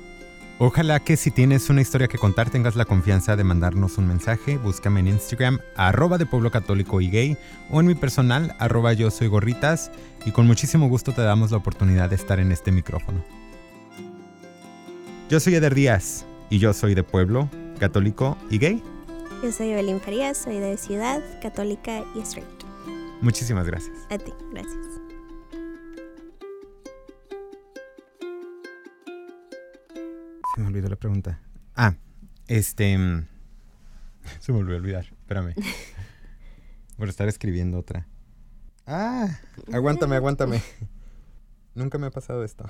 Ojalá 0.63 0.99
que 0.99 1.17
si 1.17 1.31
tienes 1.31 1.71
una 1.71 1.81
historia 1.81 2.07
que 2.07 2.19
contar 2.19 2.51
tengas 2.51 2.75
la 2.75 2.85
confianza 2.85 3.35
de 3.35 3.43
mandarnos 3.43 3.97
un 3.97 4.07
mensaje. 4.07 4.59
Búscame 4.59 4.99
en 4.99 5.07
Instagram, 5.07 5.57
arroba 5.75 6.19
de 6.19 6.27
pueblo 6.27 6.51
católico 6.51 7.01
y 7.01 7.09
gay, 7.09 7.35
o 7.71 7.79
en 7.79 7.87
mi 7.87 7.95
personal, 7.95 8.55
arroba 8.59 8.93
yo 8.93 9.09
soy 9.09 9.27
gorritas, 9.27 9.89
y 10.23 10.29
con 10.29 10.45
muchísimo 10.45 10.87
gusto 10.87 11.13
te 11.13 11.23
damos 11.23 11.49
la 11.49 11.57
oportunidad 11.57 12.11
de 12.11 12.15
estar 12.15 12.39
en 12.39 12.51
este 12.51 12.71
micrófono. 12.71 13.23
Yo 15.31 15.39
soy 15.39 15.55
Eder 15.55 15.73
Díaz 15.73 16.25
y 16.51 16.59
yo 16.59 16.73
soy 16.73 16.93
de 16.93 17.01
pueblo, 17.01 17.49
católico 17.79 18.37
y 18.51 18.59
gay. 18.59 18.83
Yo 19.41 19.51
soy 19.51 19.69
Evelyn 19.69 19.99
Farías, 19.99 20.37
soy 20.37 20.59
de 20.59 20.77
ciudad, 20.77 21.23
católica 21.41 22.03
y 22.13 22.19
straight. 22.19 22.47
Muchísimas 23.19 23.65
gracias. 23.65 23.97
A 24.11 24.19
ti, 24.19 24.31
gracias. 24.51 25.00
Se 30.53 30.61
me 30.61 30.67
olvidó 30.67 30.89
la 30.89 30.95
pregunta. 30.95 31.39
Ah, 31.75 31.95
este... 32.47 32.97
Mm, 32.97 33.27
se 34.39 34.51
me 34.51 34.59
olvidó 34.59 34.77
olvidar, 34.77 35.05
espérame. 35.05 35.55
Por 36.97 37.09
estar 37.09 37.27
escribiendo 37.27 37.79
otra. 37.79 38.07
Ah, 38.85 39.39
aguántame, 39.71 40.15
aguántame. 40.15 40.61
Nunca 41.75 41.97
me 41.97 42.07
ha 42.07 42.11
pasado 42.11 42.43
esto. 42.43 42.65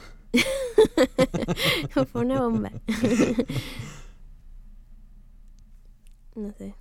Fue 2.12 2.22
una 2.22 2.42
bomba. 2.42 2.72
no 6.36 6.52
sé. 6.54 6.76